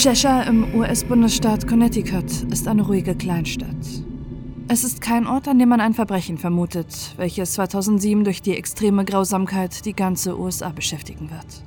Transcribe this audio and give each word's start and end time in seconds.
Cheshire 0.00 0.44
im 0.46 0.76
US-Bundesstaat 0.76 1.66
Connecticut 1.66 2.30
ist 2.52 2.68
eine 2.68 2.82
ruhige 2.82 3.16
Kleinstadt. 3.16 4.04
Es 4.68 4.84
ist 4.84 5.00
kein 5.00 5.26
Ort, 5.26 5.48
an 5.48 5.58
dem 5.58 5.70
man 5.70 5.80
ein 5.80 5.92
Verbrechen 5.92 6.38
vermutet, 6.38 7.14
welches 7.16 7.54
2007 7.54 8.22
durch 8.22 8.40
die 8.40 8.56
extreme 8.56 9.04
Grausamkeit 9.04 9.84
die 9.84 9.94
ganze 9.94 10.38
USA 10.38 10.68
beschäftigen 10.68 11.32
wird. 11.32 11.64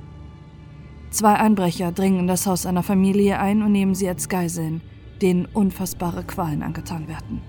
Zwei 1.10 1.34
Einbrecher 1.34 1.92
dringen 1.92 2.20
in 2.20 2.26
das 2.26 2.46
Haus 2.46 2.64
einer 2.64 2.82
Familie 2.82 3.38
ein 3.38 3.60
und 3.60 3.72
nehmen 3.72 3.94
sie 3.94 4.08
als 4.08 4.30
Geiseln, 4.30 4.80
denen 5.20 5.44
unfassbare 5.44 6.24
Qualen 6.24 6.62
angetan 6.62 7.08
werden. 7.08 7.42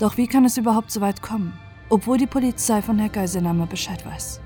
Doch 0.00 0.16
wie 0.16 0.26
kann 0.26 0.46
es 0.46 0.56
überhaupt 0.56 0.90
so 0.90 1.00
weit 1.00 1.22
kommen, 1.22 1.52
obwohl 1.90 2.18
die 2.18 2.26
Polizei 2.26 2.82
von 2.82 2.98
der 2.98 3.08
Geiselnahme 3.08 3.68
Bescheid 3.68 4.04
weiß? 4.04 4.40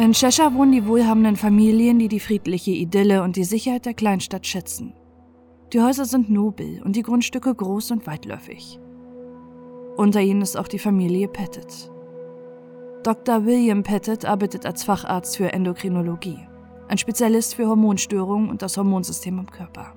In 0.00 0.14
Cheshire 0.14 0.54
wohnen 0.54 0.72
die 0.72 0.86
wohlhabenden 0.86 1.36
Familien, 1.36 1.98
die 1.98 2.08
die 2.08 2.20
friedliche 2.20 2.70
Idylle 2.70 3.22
und 3.22 3.36
die 3.36 3.44
Sicherheit 3.44 3.84
der 3.84 3.92
Kleinstadt 3.92 4.46
schätzen. 4.46 4.94
Die 5.74 5.82
Häuser 5.82 6.06
sind 6.06 6.30
nobel 6.30 6.80
und 6.82 6.96
die 6.96 7.02
Grundstücke 7.02 7.54
groß 7.54 7.90
und 7.90 8.06
weitläufig. 8.06 8.80
Unter 9.98 10.22
ihnen 10.22 10.40
ist 10.40 10.56
auch 10.56 10.68
die 10.68 10.78
Familie 10.78 11.28
Pettit. 11.28 11.90
Dr. 13.02 13.44
William 13.44 13.82
Pettit 13.82 14.24
arbeitet 14.24 14.64
als 14.64 14.84
Facharzt 14.84 15.36
für 15.36 15.52
Endokrinologie, 15.52 16.48
ein 16.88 16.96
Spezialist 16.96 17.56
für 17.56 17.68
Hormonstörungen 17.68 18.48
und 18.48 18.62
das 18.62 18.78
Hormonsystem 18.78 19.38
im 19.38 19.50
Körper. 19.50 19.92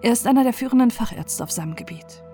Er 0.00 0.12
ist 0.12 0.26
einer 0.26 0.44
der 0.44 0.54
führenden 0.54 0.90
Fachärzte 0.90 1.44
auf 1.44 1.50
seinem 1.50 1.76
Gebiet. 1.76 2.24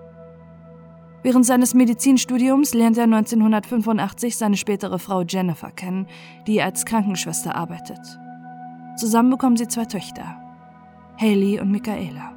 Während 1.21 1.45
seines 1.45 1.73
Medizinstudiums 1.73 2.73
lernt 2.73 2.97
er 2.97 3.03
1985 3.03 4.37
seine 4.37 4.55
spätere 4.55 4.99
Frau 4.99 5.21
Jennifer 5.21 5.69
kennen, 5.71 6.07
die 6.47 6.61
als 6.61 6.85
Krankenschwester 6.85 7.55
arbeitet. 7.55 7.99
Zusammen 8.95 9.29
bekommen 9.29 9.57
sie 9.57 9.67
zwei 9.67 9.85
Töchter, 9.85 10.37
Haley 11.17 11.59
und 11.59 11.71
Michaela. 11.71 12.35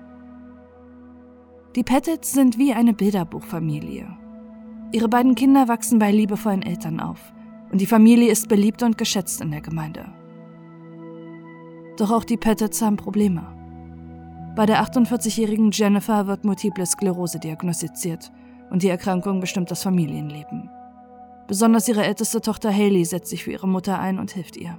Die 1.76 1.84
Pettits 1.84 2.32
sind 2.32 2.58
wie 2.58 2.72
eine 2.72 2.92
Bilderbuchfamilie. 2.92 4.08
Ihre 4.90 5.08
beiden 5.08 5.36
Kinder 5.36 5.68
wachsen 5.68 5.98
bei 5.98 6.10
liebevollen 6.10 6.62
Eltern 6.62 7.00
auf 7.00 7.32
und 7.70 7.80
die 7.80 7.86
Familie 7.86 8.30
ist 8.30 8.48
beliebt 8.48 8.82
und 8.82 8.98
geschätzt 8.98 9.40
in 9.40 9.52
der 9.52 9.62
Gemeinde. 9.62 10.06
Doch 11.96 12.10
auch 12.10 12.24
die 12.24 12.36
Pettits 12.36 12.82
haben 12.82 12.96
Probleme. 12.96 13.46
Bei 14.56 14.66
der 14.66 14.82
48-jährigen 14.82 15.70
Jennifer 15.70 16.26
wird 16.26 16.44
multiple 16.44 16.84
Sklerose 16.84 17.38
diagnostiziert 17.38 18.32
und 18.72 18.82
die 18.82 18.88
Erkrankung 18.88 19.40
bestimmt 19.40 19.70
das 19.70 19.82
Familienleben. 19.82 20.70
Besonders 21.46 21.88
ihre 21.88 22.04
älteste 22.04 22.40
Tochter 22.40 22.72
Haley 22.72 23.04
setzt 23.04 23.28
sich 23.28 23.44
für 23.44 23.52
ihre 23.52 23.68
Mutter 23.68 23.98
ein 23.98 24.18
und 24.18 24.30
hilft 24.30 24.56
ihr. 24.56 24.78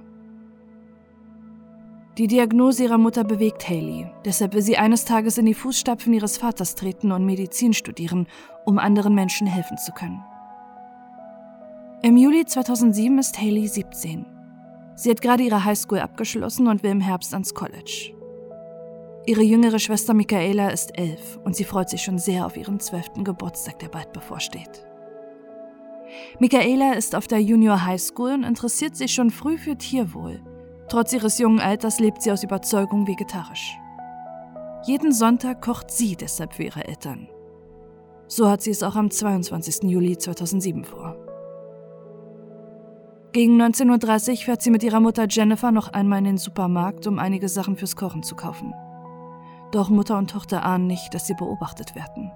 Die 2.18 2.26
Diagnose 2.26 2.82
ihrer 2.82 2.98
Mutter 2.98 3.22
bewegt 3.22 3.68
Haley, 3.68 4.08
deshalb 4.24 4.54
will 4.54 4.62
sie 4.62 4.76
eines 4.76 5.04
Tages 5.04 5.38
in 5.38 5.46
die 5.46 5.54
Fußstapfen 5.54 6.12
ihres 6.12 6.38
Vaters 6.38 6.74
treten 6.74 7.12
und 7.12 7.24
Medizin 7.24 7.72
studieren, 7.72 8.26
um 8.64 8.78
anderen 8.78 9.14
Menschen 9.14 9.46
helfen 9.46 9.78
zu 9.78 9.92
können. 9.92 10.24
Im 12.02 12.16
Juli 12.16 12.44
2007 12.44 13.18
ist 13.18 13.40
Haley 13.40 13.68
17. 13.68 14.26
Sie 14.96 15.10
hat 15.10 15.22
gerade 15.22 15.44
ihre 15.44 15.64
Highschool 15.64 16.00
abgeschlossen 16.00 16.66
und 16.66 16.82
will 16.82 16.90
im 16.90 17.00
Herbst 17.00 17.32
ans 17.32 17.54
College. 17.54 18.13
Ihre 19.26 19.42
jüngere 19.42 19.78
Schwester 19.78 20.12
Michaela 20.12 20.68
ist 20.68 20.98
elf 20.98 21.38
und 21.44 21.56
sie 21.56 21.64
freut 21.64 21.88
sich 21.88 22.02
schon 22.02 22.18
sehr 22.18 22.44
auf 22.44 22.58
ihren 22.58 22.78
zwölften 22.78 23.24
Geburtstag, 23.24 23.78
der 23.78 23.88
bald 23.88 24.12
bevorsteht. 24.12 24.86
Michaela 26.38 26.92
ist 26.92 27.14
auf 27.14 27.26
der 27.26 27.40
Junior 27.40 27.86
High 27.86 28.00
School 28.00 28.32
und 28.34 28.44
interessiert 28.44 28.96
sich 28.96 29.14
schon 29.14 29.30
früh 29.30 29.56
für 29.56 29.76
Tierwohl. 29.76 30.42
Trotz 30.88 31.14
ihres 31.14 31.38
jungen 31.38 31.60
Alters 31.60 32.00
lebt 32.00 32.20
sie 32.20 32.32
aus 32.32 32.44
Überzeugung 32.44 33.06
vegetarisch. 33.06 33.78
Jeden 34.84 35.12
Sonntag 35.12 35.62
kocht 35.62 35.90
sie 35.90 36.16
deshalb 36.16 36.52
für 36.52 36.64
ihre 36.64 36.86
Eltern. 36.86 37.28
So 38.28 38.50
hat 38.50 38.60
sie 38.60 38.70
es 38.70 38.82
auch 38.82 38.96
am 38.96 39.10
22. 39.10 39.84
Juli 39.84 40.18
2007 40.18 40.84
vor. 40.84 41.16
Gegen 43.32 43.60
19.30 43.60 44.30
Uhr 44.30 44.36
fährt 44.36 44.62
sie 44.62 44.70
mit 44.70 44.82
ihrer 44.82 45.00
Mutter 45.00 45.26
Jennifer 45.28 45.72
noch 45.72 45.88
einmal 45.88 46.18
in 46.18 46.24
den 46.24 46.38
Supermarkt, 46.38 47.06
um 47.06 47.18
einige 47.18 47.48
Sachen 47.48 47.76
fürs 47.76 47.96
Kochen 47.96 48.22
zu 48.22 48.36
kaufen. 48.36 48.74
Doch 49.74 49.90
Mutter 49.90 50.18
und 50.18 50.30
Tochter 50.30 50.64
ahnen 50.64 50.86
nicht, 50.86 51.14
dass 51.14 51.26
sie 51.26 51.34
beobachtet 51.34 51.96
werden. 51.96 52.30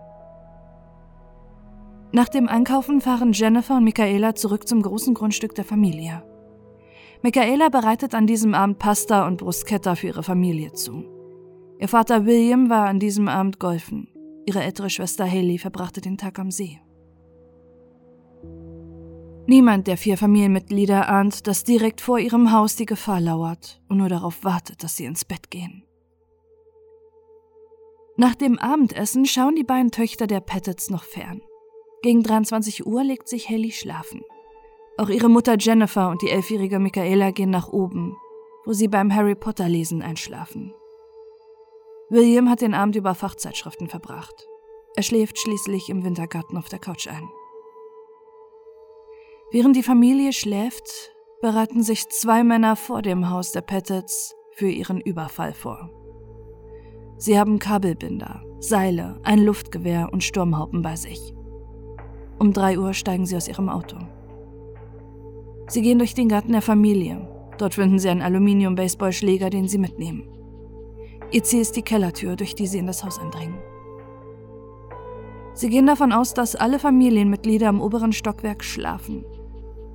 Nach 2.10 2.28
dem 2.28 2.48
Einkaufen 2.48 3.00
fahren 3.00 3.32
Jennifer 3.32 3.76
und 3.76 3.84
Michaela 3.84 4.34
zurück 4.34 4.66
zum 4.66 4.82
großen 4.82 5.14
Grundstück 5.14 5.54
der 5.54 5.64
Familie. 5.64 6.24
Michaela 7.22 7.68
bereitet 7.68 8.16
an 8.16 8.26
diesem 8.26 8.54
Abend 8.54 8.80
Pasta 8.80 9.24
und 9.24 9.36
Bruschetta 9.36 9.94
für 9.94 10.08
ihre 10.08 10.24
Familie 10.24 10.72
zu. 10.72 11.04
Ihr 11.78 11.86
Vater 11.86 12.26
William 12.26 12.70
war 12.70 12.88
an 12.88 12.98
diesem 12.98 13.28
Abend 13.28 13.60
golfen. 13.60 14.08
Ihre 14.44 14.64
ältere 14.64 14.90
Schwester 14.90 15.24
Haley 15.24 15.58
verbrachte 15.58 16.00
den 16.00 16.18
Tag 16.18 16.40
am 16.40 16.50
See. 16.50 16.80
Niemand 19.46 19.86
der 19.86 19.96
vier 19.96 20.18
Familienmitglieder 20.18 21.08
ahnt, 21.08 21.46
dass 21.46 21.62
direkt 21.62 22.00
vor 22.00 22.18
ihrem 22.18 22.50
Haus 22.50 22.74
die 22.74 22.86
Gefahr 22.86 23.20
lauert 23.20 23.80
und 23.88 23.98
nur 23.98 24.08
darauf 24.08 24.42
wartet, 24.42 24.82
dass 24.82 24.96
sie 24.96 25.04
ins 25.04 25.24
Bett 25.24 25.52
gehen. 25.52 25.84
Nach 28.20 28.34
dem 28.34 28.58
Abendessen 28.58 29.26
schauen 29.26 29.54
die 29.54 29.62
beiden 29.62 29.92
Töchter 29.92 30.26
der 30.26 30.40
Pettits 30.40 30.90
noch 30.90 31.04
fern. 31.04 31.40
Gegen 32.02 32.24
23 32.24 32.84
Uhr 32.84 33.04
legt 33.04 33.28
sich 33.28 33.48
Haley 33.48 33.70
schlafen. 33.70 34.24
Auch 34.96 35.08
ihre 35.08 35.28
Mutter 35.28 35.54
Jennifer 35.56 36.10
und 36.10 36.20
die 36.20 36.30
elfjährige 36.30 36.80
Michaela 36.80 37.30
gehen 37.30 37.50
nach 37.50 37.68
oben, 37.68 38.16
wo 38.64 38.72
sie 38.72 38.88
beim 38.88 39.14
Harry 39.14 39.36
Potter 39.36 39.68
Lesen 39.68 40.02
einschlafen. 40.02 40.74
William 42.10 42.50
hat 42.50 42.60
den 42.60 42.74
Abend 42.74 42.96
über 42.96 43.14
Fachzeitschriften 43.14 43.88
verbracht. 43.88 44.48
Er 44.96 45.04
schläft 45.04 45.38
schließlich 45.38 45.88
im 45.88 46.02
Wintergarten 46.02 46.58
auf 46.58 46.68
der 46.68 46.80
Couch 46.80 47.06
ein. 47.06 47.30
Während 49.52 49.76
die 49.76 49.84
Familie 49.84 50.32
schläft, 50.32 51.14
bereiten 51.40 51.84
sich 51.84 52.08
zwei 52.08 52.42
Männer 52.42 52.74
vor 52.74 53.00
dem 53.00 53.30
Haus 53.30 53.52
der 53.52 53.60
Pettits 53.60 54.34
für 54.54 54.68
ihren 54.68 55.00
Überfall 55.00 55.54
vor. 55.54 55.88
Sie 57.18 57.36
haben 57.36 57.58
Kabelbinder, 57.58 58.42
Seile, 58.60 59.18
ein 59.24 59.40
Luftgewehr 59.40 60.08
und 60.12 60.22
Sturmhaupen 60.22 60.82
bei 60.82 60.94
sich. 60.94 61.34
Um 62.38 62.52
drei 62.52 62.78
Uhr 62.78 62.94
steigen 62.94 63.26
sie 63.26 63.36
aus 63.36 63.48
ihrem 63.48 63.68
Auto. 63.68 63.96
Sie 65.66 65.82
gehen 65.82 65.98
durch 65.98 66.14
den 66.14 66.28
Garten 66.28 66.52
der 66.52 66.62
Familie. 66.62 67.28
Dort 67.58 67.74
finden 67.74 67.98
sie 67.98 68.08
einen 68.08 68.22
Aluminium-Baseballschläger, 68.22 69.50
den 69.50 69.66
sie 69.66 69.78
mitnehmen. 69.78 70.28
Ihr 71.32 71.42
Ziel 71.42 71.60
ist 71.60 71.74
die 71.74 71.82
Kellertür, 71.82 72.36
durch 72.36 72.54
die 72.54 72.68
sie 72.68 72.78
in 72.78 72.86
das 72.86 73.04
Haus 73.04 73.18
eindringen. 73.18 73.58
Sie 75.54 75.68
gehen 75.68 75.86
davon 75.86 76.12
aus, 76.12 76.34
dass 76.34 76.54
alle 76.54 76.78
Familienmitglieder 76.78 77.68
im 77.68 77.80
oberen 77.80 78.12
Stockwerk 78.12 78.62
schlafen. 78.62 79.24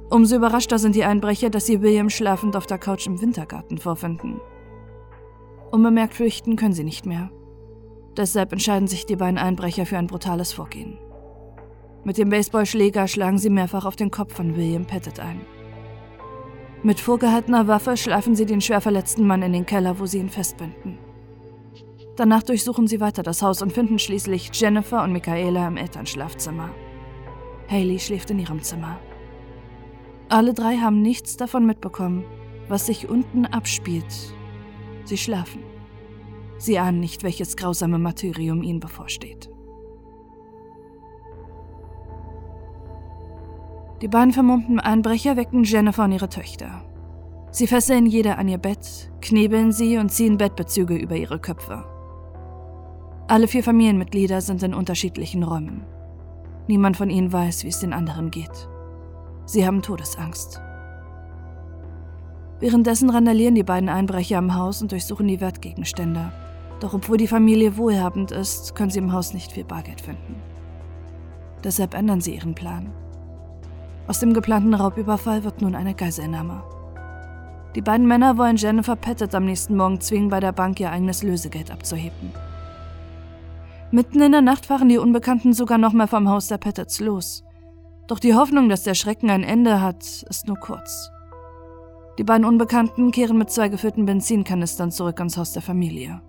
Umso 0.10 0.36
überraschter 0.36 0.78
sind 0.78 0.94
die 0.94 1.06
Einbrecher, 1.06 1.50
dass 1.50 1.66
sie 1.66 1.82
William 1.82 2.10
schlafend 2.10 2.58
auf 2.58 2.68
der 2.68 2.80
Couch 2.80 3.08
im 3.08 3.22
Wintergarten 3.22 3.78
vorfinden. 3.78 4.42
Unbemerkt 5.74 6.14
flüchten 6.14 6.56
können 6.56 6.76
sie 6.76 6.84
nicht 6.84 7.08
mehr. 7.08 7.32
Deshalb 8.16 8.52
entscheiden 8.52 8.88
sich 8.88 9.08
die 9.08 9.16
beiden 9.16 9.40
Einbrecher 9.40 9.88
für 9.88 9.98
ein 9.98 10.06
brutales 10.06 10.54
Vorgehen. 10.54 11.00
Mit 12.04 12.20
dem 12.20 12.30
Baseballschläger 12.30 13.08
schlagen 13.08 13.40
sie 13.40 13.50
mehrfach 13.50 13.84
auf 13.86 13.96
den 13.96 14.12
Kopf 14.12 14.36
von 14.36 14.56
William 14.56 14.86
Pettit 14.86 15.20
ein. 15.20 15.42
Mit 16.84 17.00
vorgehaltener 17.00 17.68
Waffe 17.68 17.98
schleifen 17.98 18.36
sie 18.36 18.46
den 18.46 18.62
schwer 18.62 18.82
verletzten 18.82 19.26
Mann 19.26 19.42
in 19.42 19.52
den 19.52 19.66
Keller, 19.66 19.98
wo 19.98 20.06
sie 20.06 20.20
ihn 20.20 20.30
festbinden. 20.30 21.00
Danach 22.18 22.44
durchsuchen 22.44 22.86
sie 22.86 23.00
weiter 23.02 23.24
das 23.24 23.42
Haus 23.42 23.64
und 23.64 23.74
finden 23.74 23.98
schließlich 23.98 24.52
Jennifer 24.54 25.04
und 25.04 25.12
Michaela 25.12 25.68
im 25.68 25.78
Elternschlafzimmer. 25.78 26.70
Haley 27.68 27.98
schläft 27.98 28.30
in 28.30 28.38
ihrem 28.38 28.62
Zimmer. 28.62 29.00
Alle 30.30 30.54
drei 30.54 30.78
haben 30.78 31.02
nichts 31.02 31.36
davon 31.36 31.66
mitbekommen, 31.66 32.26
was 32.68 32.86
sich 32.86 33.10
unten 33.10 33.48
abspielt 33.48 34.36
Sie 35.06 35.18
schlafen. 35.18 35.62
Sie 36.58 36.80
ahnen 36.80 37.00
nicht, 37.00 37.24
welches 37.24 37.58
grausame 37.58 38.00
Martyrium 38.00 38.64
ihnen 38.64 38.80
bevorsteht. 38.80 39.50
Die 44.02 44.08
beiden 44.08 44.34
vermummten 44.34 44.80
Einbrecher 44.80 45.38
wecken 45.38 45.64
Jennifer 45.64 46.04
und 46.04 46.12
ihre 46.12 46.30
Töchter. 46.30 46.84
Sie 47.52 47.68
fesseln 47.68 48.06
jede 48.06 48.38
an 48.38 48.48
ihr 48.48 48.58
Bett, 48.58 49.12
knebeln 49.22 49.72
sie 49.72 49.98
und 49.98 50.10
ziehen 50.10 50.38
Bettbezüge 50.38 50.96
über 50.96 51.16
ihre 51.16 51.40
Köpfe. 51.40 51.86
Alle 53.28 53.48
vier 53.48 53.64
Familienmitglieder 53.64 54.42
sind 54.42 54.64
in 54.64 54.74
unterschiedlichen 54.74 55.44
Räumen. 55.44 55.86
Niemand 56.68 56.98
von 56.98 57.10
ihnen 57.10 57.32
weiß, 57.32 57.64
wie 57.64 57.70
es 57.70 57.80
den 57.80 57.94
anderen 57.94 58.32
geht. 58.32 58.68
Sie 59.46 59.66
haben 59.66 59.82
Todesangst. 59.82 60.62
Währenddessen 62.64 63.10
randalieren 63.10 63.56
die 63.56 63.64
beiden 63.64 63.90
Einbrecher 63.90 64.38
am 64.38 64.56
Haus 64.56 64.82
und 64.82 64.94
durchsuchen 64.94 65.28
die 65.28 65.42
Wertgegenstände. 65.42 66.32
Doch 66.80 66.94
obwohl 66.94 67.18
die 67.18 67.28
Familie 67.28 67.76
wohlhabend 67.76 68.32
ist, 68.32 68.74
können 68.74 68.90
sie 68.90 69.00
im 69.00 69.12
Haus 69.12 69.34
nicht 69.34 69.52
viel 69.52 69.66
Bargeld 69.66 70.00
finden. 70.00 70.42
Deshalb 71.62 71.94
ändern 71.94 72.22
sie 72.22 72.36
ihren 72.36 72.56
Plan. 72.56 72.94
Aus 74.08 74.22
dem 74.22 74.34
geplanten 74.34 74.74
Raubüberfall 74.74 75.44
wird 75.44 75.62
nun 75.62 75.76
eine 75.76 75.94
Geiselnahme. 75.94 76.64
Die 77.76 77.82
beiden 77.82 78.08
Männer 78.08 78.38
wollen 78.38 78.56
Jennifer 78.56 78.96
Pettit 78.96 79.36
am 79.36 79.44
nächsten 79.44 79.76
Morgen 79.76 80.00
zwingen, 80.00 80.30
bei 80.30 80.40
der 80.40 80.54
Bank 80.54 80.80
ihr 80.80 80.90
eigenes 80.90 81.22
Lösegeld 81.22 81.70
abzuheben. 81.70 82.32
Mitten 83.92 84.22
in 84.22 84.32
der 84.32 84.42
Nacht 84.42 84.68
fahren 84.68 84.88
die 84.88 85.00
Unbekannten 85.00 85.52
sogar 85.52 85.78
nochmal 85.78 86.08
vom 86.08 86.30
Haus 86.30 86.48
der 86.48 86.60
Pettits 86.60 87.02
los. 87.02 87.44
Doch 88.08 88.20
die 88.20 88.36
Hoffnung, 88.36 88.70
dass 88.70 88.84
der 88.84 88.94
Schrecken 88.94 89.30
ein 89.30 89.44
Ende 89.44 89.82
hat, 89.82 90.04
ist 90.30 90.48
nur 90.48 90.58
kurz. 90.58 91.12
Die 92.18 92.24
beiden 92.24 92.46
Unbekannten 92.46 93.12
kehren 93.12 93.38
mit 93.38 93.50
zwei 93.50 93.70
gefüllten 93.70 94.06
Benzinkanistern 94.06 94.92
zurück 94.92 95.20
ans 95.20 95.38
Haus 95.38 95.54
der 95.54 95.64
Familie. 95.64 96.22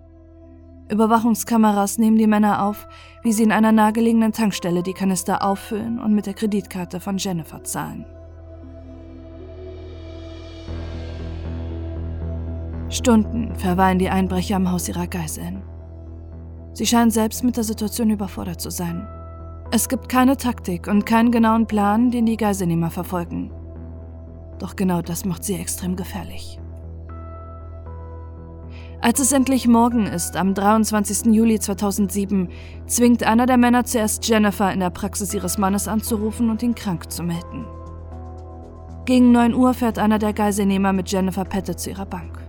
Überwachungskameras 0.89 1.97
nehmen 1.97 2.17
die 2.17 2.27
Männer 2.27 2.63
auf, 2.63 2.87
wie 3.23 3.33
sie 3.33 3.43
in 3.43 3.51
einer 3.51 3.71
nahegelegenen 3.71 4.31
Tankstelle 4.31 4.83
die 4.83 4.93
Kanister 4.93 5.43
auffüllen 5.43 5.99
und 5.99 6.13
mit 6.13 6.25
der 6.25 6.33
Kreditkarte 6.33 6.99
von 6.99 7.17
Jennifer 7.17 7.63
zahlen. 7.63 8.05
Stunden 12.89 13.55
verweilen 13.55 13.99
die 13.99 14.09
Einbrecher 14.09 14.55
am 14.55 14.71
Haus 14.71 14.87
ihrer 14.87 15.07
Geiseln. 15.07 15.63
Sie 16.73 16.85
scheinen 16.85 17.11
selbst 17.11 17.43
mit 17.43 17.57
der 17.57 17.63
Situation 17.63 18.09
überfordert 18.09 18.61
zu 18.61 18.69
sein. 18.69 19.07
Es 19.71 19.89
gibt 19.89 20.07
keine 20.07 20.37
Taktik 20.37 20.87
und 20.87 21.05
keinen 21.05 21.31
genauen 21.31 21.65
Plan, 21.65 22.11
den 22.11 22.25
die 22.25 22.37
Geiselnehmer 22.37 22.91
verfolgen. 22.91 23.51
Doch 24.59 24.75
genau 24.75 25.01
das 25.01 25.25
macht 25.25 25.43
sie 25.43 25.55
extrem 25.55 25.95
gefährlich. 25.95 26.59
Als 29.01 29.19
es 29.19 29.31
endlich 29.31 29.67
morgen 29.67 30.07
ist, 30.07 30.35
am 30.35 30.53
23. 30.53 31.33
Juli 31.33 31.59
2007, 31.59 32.49
zwingt 32.87 33.23
einer 33.23 33.45
der 33.45 33.57
Männer 33.57 33.83
zuerst 33.83 34.27
Jennifer 34.27 34.71
in 34.73 34.79
der 34.79 34.89
Praxis 34.89 35.33
ihres 35.33 35.57
Mannes 35.57 35.87
anzurufen 35.87 36.49
und 36.49 36.63
ihn 36.63 36.73
krank 36.73 37.11
zu 37.11 37.21
melden. 37.21 37.65
Gegen 39.05 39.31
9 39.31 39.53
Uhr 39.53 39.75
fährt 39.75 39.99
einer 39.99 40.17
der 40.17 40.33
Geiselnehmer 40.33 40.91
mit 40.91 41.11
Jennifer 41.11 41.43
Pettit 41.43 41.79
zu 41.79 41.91
ihrer 41.91 42.07
Bank. 42.07 42.39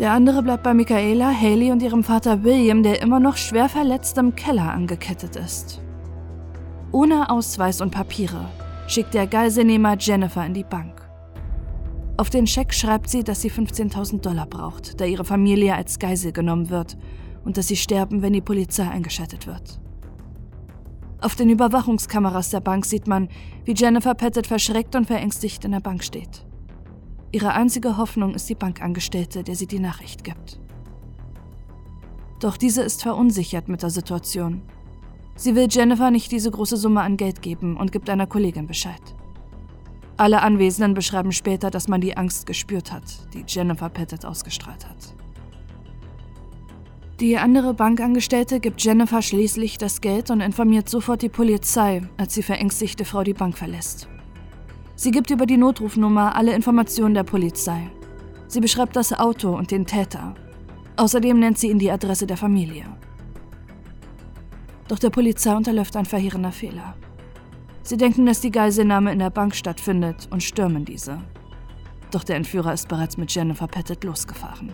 Der 0.00 0.10
andere 0.10 0.42
bleibt 0.42 0.64
bei 0.64 0.74
Michaela, 0.74 1.30
Haley 1.30 1.70
und 1.70 1.80
ihrem 1.80 2.02
Vater 2.02 2.42
William, 2.42 2.82
der 2.82 3.00
immer 3.00 3.20
noch 3.20 3.36
schwer 3.36 3.68
verletzt 3.68 4.18
im 4.18 4.34
Keller 4.34 4.72
angekettet 4.72 5.36
ist. 5.36 5.80
Ohne 6.90 7.30
Ausweis 7.30 7.80
und 7.80 7.92
Papiere 7.92 8.48
schickt 8.88 9.14
der 9.14 9.28
Geiselnehmer 9.28 9.96
Jennifer 9.96 10.44
in 10.44 10.54
die 10.54 10.64
Bank. 10.64 11.03
Auf 12.16 12.30
den 12.30 12.46
Scheck 12.46 12.72
schreibt 12.72 13.10
sie, 13.10 13.24
dass 13.24 13.40
sie 13.40 13.50
15.000 13.50 14.20
Dollar 14.20 14.46
braucht, 14.46 15.00
da 15.00 15.04
ihre 15.04 15.24
Familie 15.24 15.74
als 15.74 15.98
Geisel 15.98 16.30
genommen 16.30 16.70
wird 16.70 16.96
und 17.44 17.56
dass 17.56 17.66
sie 17.66 17.76
sterben, 17.76 18.22
wenn 18.22 18.32
die 18.32 18.40
Polizei 18.40 18.88
eingeschaltet 18.88 19.48
wird. 19.48 19.80
Auf 21.20 21.34
den 21.34 21.50
Überwachungskameras 21.50 22.50
der 22.50 22.60
Bank 22.60 22.86
sieht 22.86 23.08
man, 23.08 23.28
wie 23.64 23.74
Jennifer 23.74 24.14
Pettit 24.14 24.46
verschreckt 24.46 24.94
und 24.94 25.06
verängstigt 25.06 25.64
in 25.64 25.72
der 25.72 25.80
Bank 25.80 26.04
steht. 26.04 26.46
Ihre 27.32 27.52
einzige 27.52 27.96
Hoffnung 27.96 28.34
ist 28.34 28.48
die 28.48 28.54
Bankangestellte, 28.54 29.42
der 29.42 29.56
sie 29.56 29.66
die 29.66 29.80
Nachricht 29.80 30.22
gibt. 30.22 30.60
Doch 32.38 32.56
diese 32.56 32.82
ist 32.82 33.02
verunsichert 33.02 33.68
mit 33.68 33.82
der 33.82 33.90
Situation. 33.90 34.62
Sie 35.34 35.56
will 35.56 35.66
Jennifer 35.68 36.12
nicht 36.12 36.30
diese 36.30 36.52
große 36.52 36.76
Summe 36.76 37.00
an 37.00 37.16
Geld 37.16 37.42
geben 37.42 37.76
und 37.76 37.90
gibt 37.90 38.08
einer 38.08 38.28
Kollegin 38.28 38.68
Bescheid. 38.68 39.02
Alle 40.16 40.42
Anwesenden 40.42 40.94
beschreiben 40.94 41.32
später, 41.32 41.70
dass 41.70 41.88
man 41.88 42.00
die 42.00 42.16
Angst 42.16 42.46
gespürt 42.46 42.92
hat, 42.92 43.02
die 43.34 43.44
Jennifer 43.46 43.88
Pettit 43.88 44.24
ausgestrahlt 44.24 44.88
hat. 44.88 45.14
Die 47.20 47.36
andere 47.36 47.74
Bankangestellte 47.74 48.60
gibt 48.60 48.82
Jennifer 48.82 49.22
schließlich 49.22 49.78
das 49.78 50.00
Geld 50.00 50.30
und 50.30 50.40
informiert 50.40 50.88
sofort 50.88 51.22
die 51.22 51.28
Polizei, 51.28 52.02
als 52.16 52.34
die 52.34 52.42
verängstigte 52.42 53.04
Frau 53.04 53.22
die 53.22 53.34
Bank 53.34 53.56
verlässt. 53.56 54.08
Sie 54.96 55.10
gibt 55.10 55.30
über 55.30 55.46
die 55.46 55.56
Notrufnummer 55.56 56.36
alle 56.36 56.54
Informationen 56.54 57.14
der 57.14 57.24
Polizei. 57.24 57.90
Sie 58.46 58.60
beschreibt 58.60 58.94
das 58.94 59.12
Auto 59.12 59.56
und 59.56 59.70
den 59.70 59.86
Täter. 59.86 60.34
Außerdem 60.96 61.38
nennt 61.38 61.58
sie 61.58 61.70
ihn 61.70 61.78
die 61.80 61.90
Adresse 61.90 62.26
der 62.26 62.36
Familie. 62.36 62.84
Doch 64.86 64.98
der 64.98 65.10
Polizei 65.10 65.54
unterläuft 65.54 65.96
ein 65.96 66.04
verheerender 66.04 66.52
Fehler. 66.52 66.94
Sie 67.84 67.98
denken, 67.98 68.24
dass 68.24 68.40
die 68.40 68.50
Geiselnahme 68.50 69.12
in 69.12 69.18
der 69.18 69.28
Bank 69.28 69.54
stattfindet 69.54 70.26
und 70.30 70.42
stürmen 70.42 70.86
diese. 70.86 71.18
Doch 72.10 72.24
der 72.24 72.36
Entführer 72.36 72.72
ist 72.72 72.88
bereits 72.88 73.18
mit 73.18 73.32
Jennifer 73.34 73.66
Pettit 73.66 74.04
losgefahren. 74.04 74.72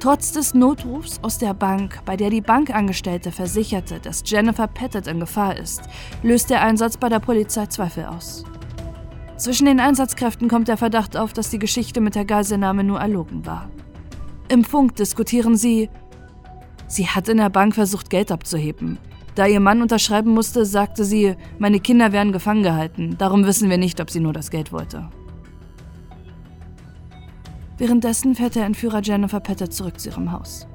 Trotz 0.00 0.32
des 0.32 0.52
Notrufs 0.52 1.18
aus 1.22 1.38
der 1.38 1.54
Bank, 1.54 2.00
bei 2.04 2.16
der 2.16 2.28
die 2.28 2.42
Bankangestellte 2.42 3.32
versicherte, 3.32 4.00
dass 4.00 4.22
Jennifer 4.24 4.66
Pettit 4.66 5.06
in 5.06 5.20
Gefahr 5.20 5.56
ist, 5.56 5.82
löst 6.22 6.50
der 6.50 6.62
Einsatz 6.62 6.98
bei 6.98 7.08
der 7.08 7.20
Polizei 7.20 7.66
Zweifel 7.66 8.04
aus. 8.04 8.44
Zwischen 9.36 9.64
den 9.64 9.80
Einsatzkräften 9.80 10.48
kommt 10.48 10.68
der 10.68 10.76
Verdacht 10.76 11.16
auf, 11.16 11.32
dass 11.32 11.48
die 11.48 11.58
Geschichte 11.58 12.02
mit 12.02 12.14
der 12.14 12.26
Geiselnahme 12.26 12.84
nur 12.84 13.00
erlogen 13.00 13.46
war. 13.46 13.70
Im 14.48 14.64
Funk 14.64 14.96
diskutieren 14.96 15.56
sie, 15.56 15.88
sie 16.86 17.06
hat 17.06 17.30
in 17.30 17.38
der 17.38 17.48
Bank 17.48 17.74
versucht, 17.74 18.10
Geld 18.10 18.30
abzuheben. 18.30 18.98
Da 19.40 19.46
ihr 19.46 19.60
Mann 19.60 19.80
unterschreiben 19.80 20.34
musste, 20.34 20.66
sagte 20.66 21.02
sie, 21.02 21.34
meine 21.58 21.80
Kinder 21.80 22.12
werden 22.12 22.30
gefangen 22.30 22.62
gehalten, 22.62 23.16
darum 23.16 23.46
wissen 23.46 23.70
wir 23.70 23.78
nicht, 23.78 23.98
ob 24.02 24.10
sie 24.10 24.20
nur 24.20 24.34
das 24.34 24.50
Geld 24.50 24.70
wollte. 24.70 25.08
Währenddessen 27.78 28.34
fährt 28.34 28.54
der 28.54 28.66
Entführer 28.66 29.00
Jennifer 29.00 29.40
Petter 29.40 29.70
zurück 29.70 29.98
zu 29.98 30.10
ihrem 30.10 30.30
Haus. 30.30 30.66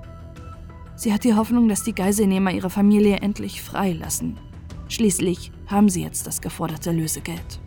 Sie 0.95 1.13
hat 1.13 1.25
die 1.25 1.35
Hoffnung, 1.35 1.69
dass 1.69 1.83
die 1.83 1.93
Geiselnehmer 1.93 2.49
ihre 2.53 2.71
Familie 2.71 3.17
endlich 3.17 3.61
freilassen. 3.61 4.39
Schließlich 4.87 5.51
haben 5.67 5.87
sie 5.87 6.01
jetzt 6.01 6.25
das 6.25 6.41
geforderte 6.41 6.91
Lösegeld. 6.91 7.59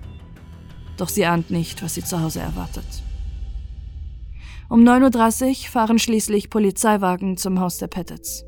Doch 0.97 1.09
sie 1.09 1.27
ahnt 1.27 1.53
nicht, 1.53 1.81
was 1.81 1.95
sie 1.95 2.03
zu 2.03 2.21
Hause 2.21 2.41
erwartet. 2.41 3.05
Um 4.69 4.81
9.30 4.81 5.47
Uhr 5.47 5.71
fahren 5.71 6.01
schließlich 6.01 6.51
Polizeiwagen 6.51 7.37
zum 7.37 7.61
Haus 7.61 7.79
der 7.79 7.87
Pettits. 7.87 8.48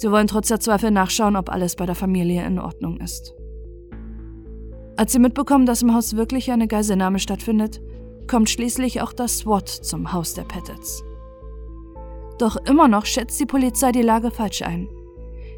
Sie 0.00 0.10
wollen 0.10 0.28
trotz 0.28 0.48
der 0.48 0.60
Zweifel 0.60 0.90
nachschauen, 0.90 1.36
ob 1.36 1.50
alles 1.50 1.76
bei 1.76 1.84
der 1.84 1.94
Familie 1.94 2.42
in 2.46 2.58
Ordnung 2.58 2.96
ist. 3.00 3.34
Als 4.96 5.12
sie 5.12 5.18
mitbekommen, 5.18 5.66
dass 5.66 5.82
im 5.82 5.94
Haus 5.94 6.16
wirklich 6.16 6.50
eine 6.50 6.68
Geiselnahme 6.68 7.18
stattfindet, 7.18 7.82
kommt 8.26 8.48
schließlich 8.48 9.02
auch 9.02 9.12
das 9.12 9.40
SWAT 9.40 9.68
zum 9.68 10.14
Haus 10.14 10.32
der 10.32 10.44
Pettits. 10.44 11.04
Doch 12.38 12.56
immer 12.64 12.88
noch 12.88 13.04
schätzt 13.04 13.38
die 13.40 13.44
Polizei 13.44 13.92
die 13.92 14.00
Lage 14.00 14.30
falsch 14.30 14.62
ein. 14.62 14.88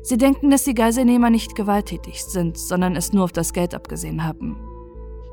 Sie 0.03 0.17
denken, 0.17 0.51
dass 0.51 0.65
die 0.65 0.75
Geiselnehmer 0.75 1.31
nicht 1.31 1.55
gewalttätig 1.55 2.25
sind, 2.25 2.59
sondern 2.59 2.97
es 2.97 3.13
nur 3.13 3.23
auf 3.23 3.33
das 3.33 3.53
Geld 3.53 3.77
abgesehen 3.77 4.25
haben. 4.25 4.57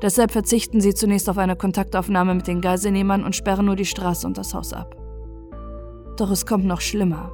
Deshalb 0.02 0.30
verzichten 0.30 0.80
sie 0.80 0.94
zunächst 0.94 1.28
auf 1.28 1.38
eine 1.38 1.56
Kontaktaufnahme 1.56 2.36
mit 2.36 2.46
den 2.46 2.60
Geiselnehmern 2.60 3.24
und 3.24 3.34
sperren 3.34 3.66
nur 3.66 3.74
die 3.74 3.86
Straße 3.86 4.24
und 4.24 4.38
das 4.38 4.54
Haus 4.54 4.72
ab. 4.72 4.94
Doch 6.16 6.30
es 6.30 6.46
kommt 6.46 6.64
noch 6.64 6.80
schlimmer. 6.80 7.32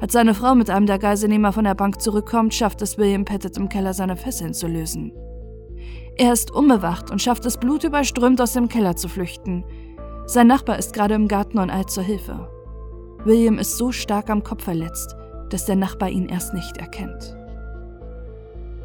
Als 0.00 0.14
seine 0.14 0.32
Frau 0.34 0.54
mit 0.54 0.70
einem 0.70 0.86
der 0.86 0.98
Geiselnehmer 0.98 1.52
von 1.52 1.64
der 1.64 1.74
Bank 1.74 2.00
zurückkommt, 2.00 2.54
schafft 2.54 2.80
es 2.80 2.96
William 2.96 3.26
Pettit 3.26 3.56
im 3.58 3.68
Keller 3.68 3.92
seine 3.92 4.16
Fesseln 4.16 4.54
zu 4.54 4.66
lösen. 4.66 5.12
Er 6.16 6.32
ist 6.32 6.50
unbewacht 6.50 7.10
und 7.10 7.20
schafft 7.20 7.44
es 7.44 7.58
blutüberströmt 7.58 8.40
aus 8.40 8.54
dem 8.54 8.68
Keller 8.68 8.96
zu 8.96 9.08
flüchten. 9.08 9.64
Sein 10.26 10.46
Nachbar 10.46 10.78
ist 10.78 10.94
gerade 10.94 11.14
im 11.14 11.28
Garten 11.28 11.58
und 11.58 11.70
eilt 11.70 11.90
zur 11.90 12.02
Hilfe. 12.02 12.48
William 13.24 13.58
ist 13.58 13.76
so 13.76 13.92
stark 13.92 14.30
am 14.30 14.42
Kopf 14.42 14.64
verletzt, 14.64 15.14
dass 15.50 15.66
der 15.66 15.76
Nachbar 15.76 16.08
ihn 16.08 16.28
erst 16.28 16.54
nicht 16.54 16.78
erkennt. 16.78 17.36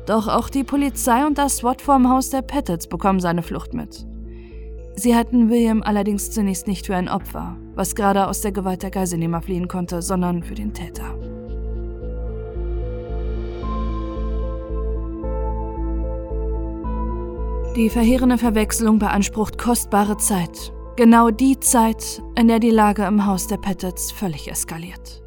Doch 0.06 0.28
auch 0.28 0.50
die 0.50 0.64
Polizei 0.64 1.26
und 1.26 1.38
das 1.38 1.58
SWAT 1.58 1.82
vorm 1.82 2.10
Haus 2.10 2.30
der 2.30 2.42
Pettits 2.42 2.88
bekommen 2.88 3.20
seine 3.20 3.42
Flucht 3.42 3.74
mit. 3.74 4.06
Sie 4.98 5.14
halten 5.14 5.50
William 5.50 5.84
allerdings 5.84 6.32
zunächst 6.32 6.68
nicht 6.68 6.86
für 6.86 6.96
ein 6.96 7.10
Opfer, 7.10 7.58
was 7.76 7.96
gerade 7.96 8.28
aus 8.28 8.42
der 8.42 8.54
Gewalt 8.54 8.82
der 8.82 8.92
Geiselnehmer 8.92 9.42
fliehen 9.42 9.68
konnte, 9.68 10.02
sondern 10.02 10.42
für 10.42 10.56
den 10.56 10.74
Täter. 10.74 11.14
Die 17.76 17.90
verheerende 17.90 18.38
Verwechslung 18.38 19.00
beansprucht 19.00 19.58
kostbare 19.58 20.16
Zeit. 20.16 20.72
Genau 20.96 21.30
die 21.30 21.60
Zeit, 21.60 22.24
in 22.38 22.48
der 22.48 22.60
die 22.60 22.70
Lage 22.70 23.04
im 23.04 23.26
Haus 23.26 23.48
der 23.48 23.58
Pettits 23.58 24.14
völlig 24.14 24.50
eskaliert. 24.50 25.22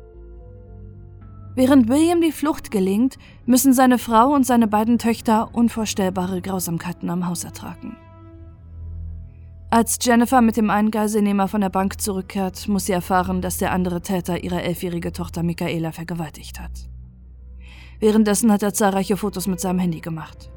Während 1.56 1.90
William 1.90 2.22
die 2.22 2.32
Flucht 2.32 2.70
gelingt, 2.70 3.18
müssen 3.44 3.74
seine 3.74 3.98
Frau 3.98 4.32
und 4.32 4.46
seine 4.46 4.66
beiden 4.66 4.98
Töchter 4.98 5.50
unvorstellbare 5.52 6.40
Grausamkeiten 6.40 7.10
am 7.10 7.26
Haus 7.26 7.44
ertragen. 7.44 7.98
Als 9.70 9.98
Jennifer 10.00 10.40
mit 10.40 10.56
dem 10.56 10.70
einen 10.70 10.90
Geiselnehmer 10.90 11.46
von 11.46 11.60
der 11.60 11.68
Bank 11.68 12.00
zurückkehrt, 12.00 12.68
muss 12.68 12.86
sie 12.86 12.92
erfahren, 12.92 13.42
dass 13.42 13.58
der 13.58 13.72
andere 13.72 14.00
Täter 14.00 14.42
ihre 14.42 14.62
elfjährige 14.62 15.12
Tochter 15.12 15.42
Michaela 15.42 15.92
vergewaltigt 15.92 16.58
hat. 16.58 16.88
Währenddessen 18.00 18.50
hat 18.50 18.62
er 18.62 18.72
zahlreiche 18.72 19.18
Fotos 19.18 19.46
mit 19.46 19.60
seinem 19.60 19.78
Handy 19.78 20.00
gemacht. 20.00 20.50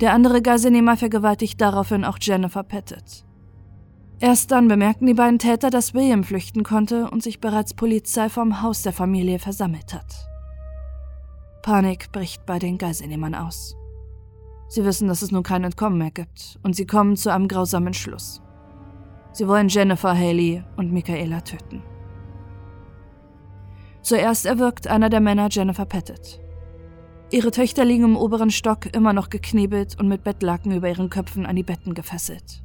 Der 0.00 0.12
andere 0.12 0.42
Geiselnehmer 0.42 0.96
vergewaltigt 0.96 1.60
daraufhin 1.60 2.04
auch 2.04 2.18
Jennifer 2.20 2.64
Pettit. 2.64 3.24
Erst 4.18 4.50
dann 4.50 4.66
bemerken 4.66 5.06
die 5.06 5.14
beiden 5.14 5.38
Täter, 5.38 5.70
dass 5.70 5.94
William 5.94 6.24
flüchten 6.24 6.64
konnte 6.64 7.08
und 7.08 7.22
sich 7.22 7.40
bereits 7.40 7.74
Polizei 7.74 8.28
vom 8.28 8.60
Haus 8.60 8.82
der 8.82 8.92
Familie 8.92 9.38
versammelt 9.38 9.94
hat. 9.94 10.28
Panik 11.62 12.10
bricht 12.10 12.44
bei 12.44 12.58
den 12.58 12.78
Geiselnehmern 12.78 13.36
aus. 13.36 13.77
Sie 14.68 14.84
wissen, 14.84 15.08
dass 15.08 15.22
es 15.22 15.32
nun 15.32 15.42
kein 15.42 15.64
Entkommen 15.64 15.98
mehr 15.98 16.10
gibt 16.10 16.58
und 16.62 16.76
sie 16.76 16.86
kommen 16.86 17.16
zu 17.16 17.32
einem 17.32 17.48
grausamen 17.48 17.94
Schluss. 17.94 18.42
Sie 19.32 19.48
wollen 19.48 19.68
Jennifer, 19.68 20.16
Haley 20.16 20.62
und 20.76 20.92
Michaela 20.92 21.40
töten. 21.40 21.82
Zuerst 24.02 24.46
erwürgt 24.46 24.86
einer 24.86 25.10
der 25.10 25.20
Männer 25.20 25.48
Jennifer 25.50 25.84
Pettit. 25.84 26.40
Ihre 27.30 27.50
Töchter 27.50 27.84
liegen 27.84 28.04
im 28.04 28.16
oberen 28.16 28.50
Stock 28.50 28.94
immer 28.94 29.12
noch 29.12 29.28
geknebelt 29.28 29.98
und 29.98 30.08
mit 30.08 30.24
Bettlaken 30.24 30.72
über 30.72 30.88
ihren 30.88 31.10
Köpfen 31.10 31.44
an 31.44 31.56
die 31.56 31.62
Betten 31.62 31.94
gefesselt. 31.94 32.62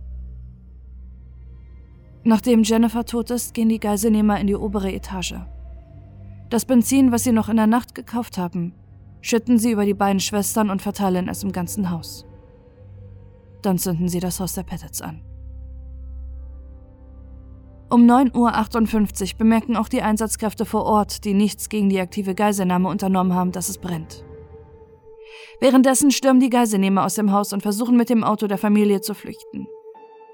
Nachdem 2.24 2.63
Jennifer 2.63 3.03
tot 3.03 3.29
ist, 3.31 3.53
gehen 3.53 3.67
die 3.67 3.81
Geiselnehmer 3.81 4.39
in 4.39 4.48
die 4.48 4.55
obere 4.55 4.93
Etage. 4.93 5.36
Das 6.50 6.63
Benzin, 6.63 7.12
was 7.12 7.24
sie 7.24 7.33
noch 7.33 7.50
in 7.50 7.57
der 7.57 7.67
Nacht 7.67 7.93
gekauft 7.93 8.38
haben, 8.38 8.74
schütten 9.24 9.58
sie 9.58 9.72
über 9.72 9.86
die 9.86 9.94
beiden 9.94 10.20
Schwestern 10.20 10.70
und 10.70 10.82
verteilen 10.82 11.30
es 11.30 11.44
im 11.44 11.51
ganzen 11.51 11.89
Haus. 11.89 12.27
Dann 13.62 13.80
zünden 13.80 14.10
sie 14.10 14.20
das 14.20 14.39
Haus 14.39 14.53
der 14.53 14.63
Pettits 14.63 15.01
an. 15.01 15.24
Um 17.89 18.06
9.58 18.06 19.34
Uhr 19.34 19.38
bemerken 19.38 19.77
auch 19.77 19.88
die 19.88 20.01
Einsatzkräfte 20.01 20.65
vor 20.65 20.84
Ort, 20.84 21.24
die 21.24 21.34
nichts 21.34 21.70
gegen 21.70 21.89
die 21.89 22.00
aktive 22.00 22.36
Geiselnahme 22.36 22.89
unternommen 22.89 23.34
haben, 23.34 23.51
dass 23.51 23.70
es 23.70 23.77
brennt. 23.77 24.25
Währenddessen 25.62 26.12
stürmen 26.12 26.42
die 26.42 26.50
Geiselnehmer 26.50 27.06
aus 27.06 27.15
dem 27.15 27.32
Haus 27.32 27.53
und 27.53 27.62
versuchen 27.62 27.96
mit 27.96 28.10
dem 28.10 28.24
Auto 28.24 28.48
der 28.48 28.58
Familie 28.58 29.01
zu 29.01 29.13
flüchten. 29.13 29.68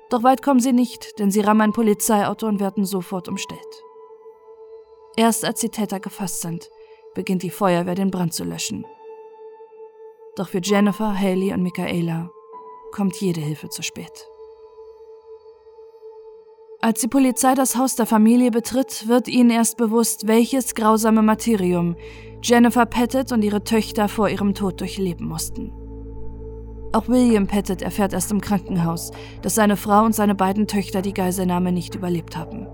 Doch 0.10 0.24
weit 0.24 0.42
kommen 0.42 0.60
sie 0.60 0.74
nicht, 0.74 1.20
denn 1.20 1.30
sie 1.30 1.42
rammen 1.42 1.62
ein 1.62 1.74
Polizeiauto 1.74 2.48
und 2.48 2.60
werden 2.60 2.86
sofort 2.86 3.28
umstellt. 3.28 3.60
Erst 5.16 5.46
als 5.46 5.60
die 5.60 5.70
Täter 5.70 6.00
gefasst 6.00 6.42
sind, 6.42 6.70
beginnt 7.20 7.44
die 7.44 7.50
Feuerwehr 7.50 7.96
den 7.96 8.12
Brand 8.12 8.34
zu 8.34 8.46
löschen. 8.46 8.86
Doch 10.38 10.48
für 10.48 10.62
Jennifer, 10.64 11.14
Haley 11.20 11.52
und 11.52 11.64
Michaela 11.64 12.32
kommt 12.94 13.18
jede 13.18 13.42
Hilfe 13.42 13.68
zu 13.68 13.84
spät. 13.84 14.26
Als 16.80 17.02
die 17.02 17.10
Polizei 17.10 17.56
das 17.56 17.76
Haus 17.76 17.98
der 17.98 18.06
Familie 18.06 18.52
betritt, 18.52 19.10
wird 19.10 19.28
ihnen 19.28 19.50
erst 19.50 19.76
bewusst, 19.76 20.28
welches 20.28 20.76
grausame 20.76 21.22
Martyrium 21.22 21.98
Jennifer 22.42 22.86
Pettit 22.86 23.34
und 23.34 23.44
ihre 23.44 23.66
Töchter 23.66 24.08
vor 24.08 24.30
ihrem 24.30 24.54
Tod 24.54 24.80
durchleben 24.80 25.28
mussten. 25.28 25.74
Auch 26.94 27.10
William 27.10 27.48
Pettit 27.48 27.82
erfährt 27.82 28.14
erst 28.14 28.32
im 28.32 28.40
Krankenhaus, 28.40 29.12
dass 29.42 29.56
seine 29.56 29.76
Frau 29.76 30.06
und 30.06 30.16
seine 30.16 30.36
beiden 30.36 30.68
Töchter 30.68 31.02
die 31.02 31.14
Geiselnahme 31.14 31.74
nicht 31.74 31.96
überlebt 31.96 32.38
haben. 32.38 32.69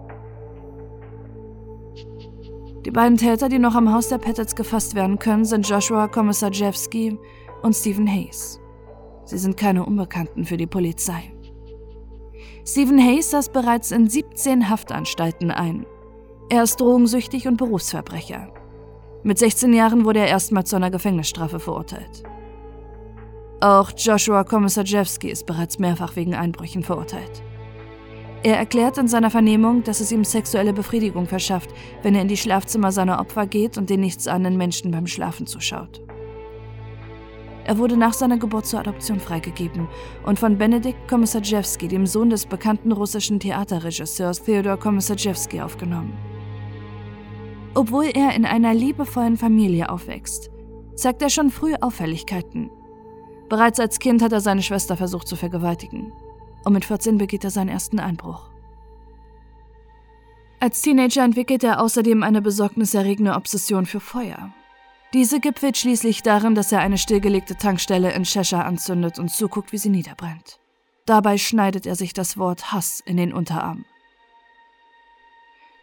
Die 2.85 2.91
beiden 2.91 3.17
Täter, 3.17 3.49
die 3.49 3.57
noch 3.57 3.73
am 3.73 3.91
Haus 3.91 4.09
der 4.09 4.19
Pettits 4.19 4.55
gefasst 4.55 4.93
werden 4.93 5.17
können, 5.17 5.43
sind 5.43 5.67
Joshua 5.67 6.07
Komisarjewski 6.07 7.17
und 7.63 7.73
Stephen 7.73 8.07
Hayes. 8.07 8.59
Sie 9.25 9.39
sind 9.39 9.57
keine 9.57 9.83
Unbekannten 9.83 10.45
für 10.45 10.55
die 10.55 10.67
Polizei. 10.67 11.33
Stephen 12.63 12.99
Hayes 12.99 13.31
saß 13.31 13.49
bereits 13.49 13.89
in 13.89 14.07
17 14.07 14.69
Haftanstalten 14.69 15.49
ein. 15.49 15.87
Er 16.49 16.61
ist 16.61 16.79
drogensüchtig 16.79 17.47
und 17.47 17.57
Berufsverbrecher. 17.57 18.53
Mit 19.23 19.39
16 19.39 19.73
Jahren 19.73 20.05
wurde 20.05 20.19
er 20.19 20.27
erstmal 20.27 20.63
zu 20.63 20.75
einer 20.75 20.91
Gefängnisstrafe 20.91 21.59
verurteilt. 21.59 22.21
Auch 23.61 23.91
Joshua 23.97 24.43
Komisarjewski 24.43 25.29
ist 25.29 25.47
bereits 25.47 25.79
mehrfach 25.79 26.15
wegen 26.15 26.35
Einbrüchen 26.35 26.83
verurteilt. 26.83 27.41
Er 28.45 28.57
erklärt 28.57 28.99
in 28.99 29.07
seiner 29.07 29.31
Vernehmung, 29.31 29.83
dass 29.83 30.01
es 30.01 30.11
ihm 30.11 30.23
sexuelle 30.23 30.71
Befriedigung 30.71 31.25
verschafft, 31.25 31.71
wenn 32.03 32.13
er 32.13 32.21
in 32.21 32.27
die 32.27 32.37
Schlafzimmer 32.37 32.91
seiner 32.91 33.19
Opfer 33.19 33.47
geht 33.47 33.75
und 33.75 33.89
den 33.89 34.01
nichtsahnenden 34.01 34.55
Menschen 34.55 34.91
beim 34.91 35.07
Schlafen 35.07 35.47
zuschaut. 35.47 36.03
Er 37.63 37.79
wurde 37.79 37.97
nach 37.97 38.13
seiner 38.13 38.37
Geburt 38.37 38.67
zur 38.67 38.81
Adoption 38.81 39.19
freigegeben 39.19 39.87
und 40.27 40.37
von 40.37 40.59
Benedikt 40.59 41.07
Komisarjewski, 41.07 41.87
dem 41.87 42.05
Sohn 42.05 42.29
des 42.29 42.45
bekannten 42.45 42.91
russischen 42.91 43.39
Theaterregisseurs 43.39 44.43
Theodor 44.43 44.77
Komisarjewski, 44.77 45.59
aufgenommen. 45.61 46.13
Obwohl 47.73 48.11
er 48.13 48.35
in 48.35 48.45
einer 48.45 48.75
liebevollen 48.75 49.37
Familie 49.37 49.89
aufwächst, 49.89 50.51
zeigt 50.93 51.23
er 51.23 51.31
schon 51.31 51.49
früh 51.49 51.73
Auffälligkeiten. 51.81 52.69
Bereits 53.49 53.79
als 53.79 53.97
Kind 53.97 54.21
hat 54.21 54.33
er 54.33 54.41
seine 54.41 54.61
Schwester 54.61 54.95
versucht 54.95 55.27
zu 55.27 55.35
vergewaltigen. 55.35 56.13
Und 56.65 56.73
mit 56.73 56.83
14 56.83 57.17
begeht 57.17 57.45
er 57.45 57.51
seinen 57.51 57.69
ersten 57.69 57.99
Einbruch. 57.99 58.49
Als 60.59 60.81
Teenager 60.81 61.23
entwickelt 61.23 61.63
er 61.63 61.79
außerdem 61.79 62.23
eine 62.23 62.41
besorgniserregende 62.41 63.35
Obsession 63.35 63.85
für 63.85 63.99
Feuer. 63.99 64.51
Diese 65.13 65.39
gipfelt 65.39 65.77
schließlich 65.77 66.23
darin, 66.23 66.55
dass 66.55 66.71
er 66.71 66.79
eine 66.79 66.97
stillgelegte 66.97 67.55
Tankstelle 67.55 68.11
in 68.11 68.23
Cheshire 68.23 68.65
anzündet 68.65 69.19
und 69.19 69.29
zuguckt, 69.29 69.71
wie 69.71 69.77
sie 69.77 69.89
niederbrennt. 69.89 70.59
Dabei 71.05 71.37
schneidet 71.37 71.85
er 71.85 71.95
sich 71.95 72.13
das 72.13 72.37
Wort 72.37 72.73
Hass 72.73 72.99
in 73.05 73.15
den 73.15 73.31
Unterarm. 73.31 73.85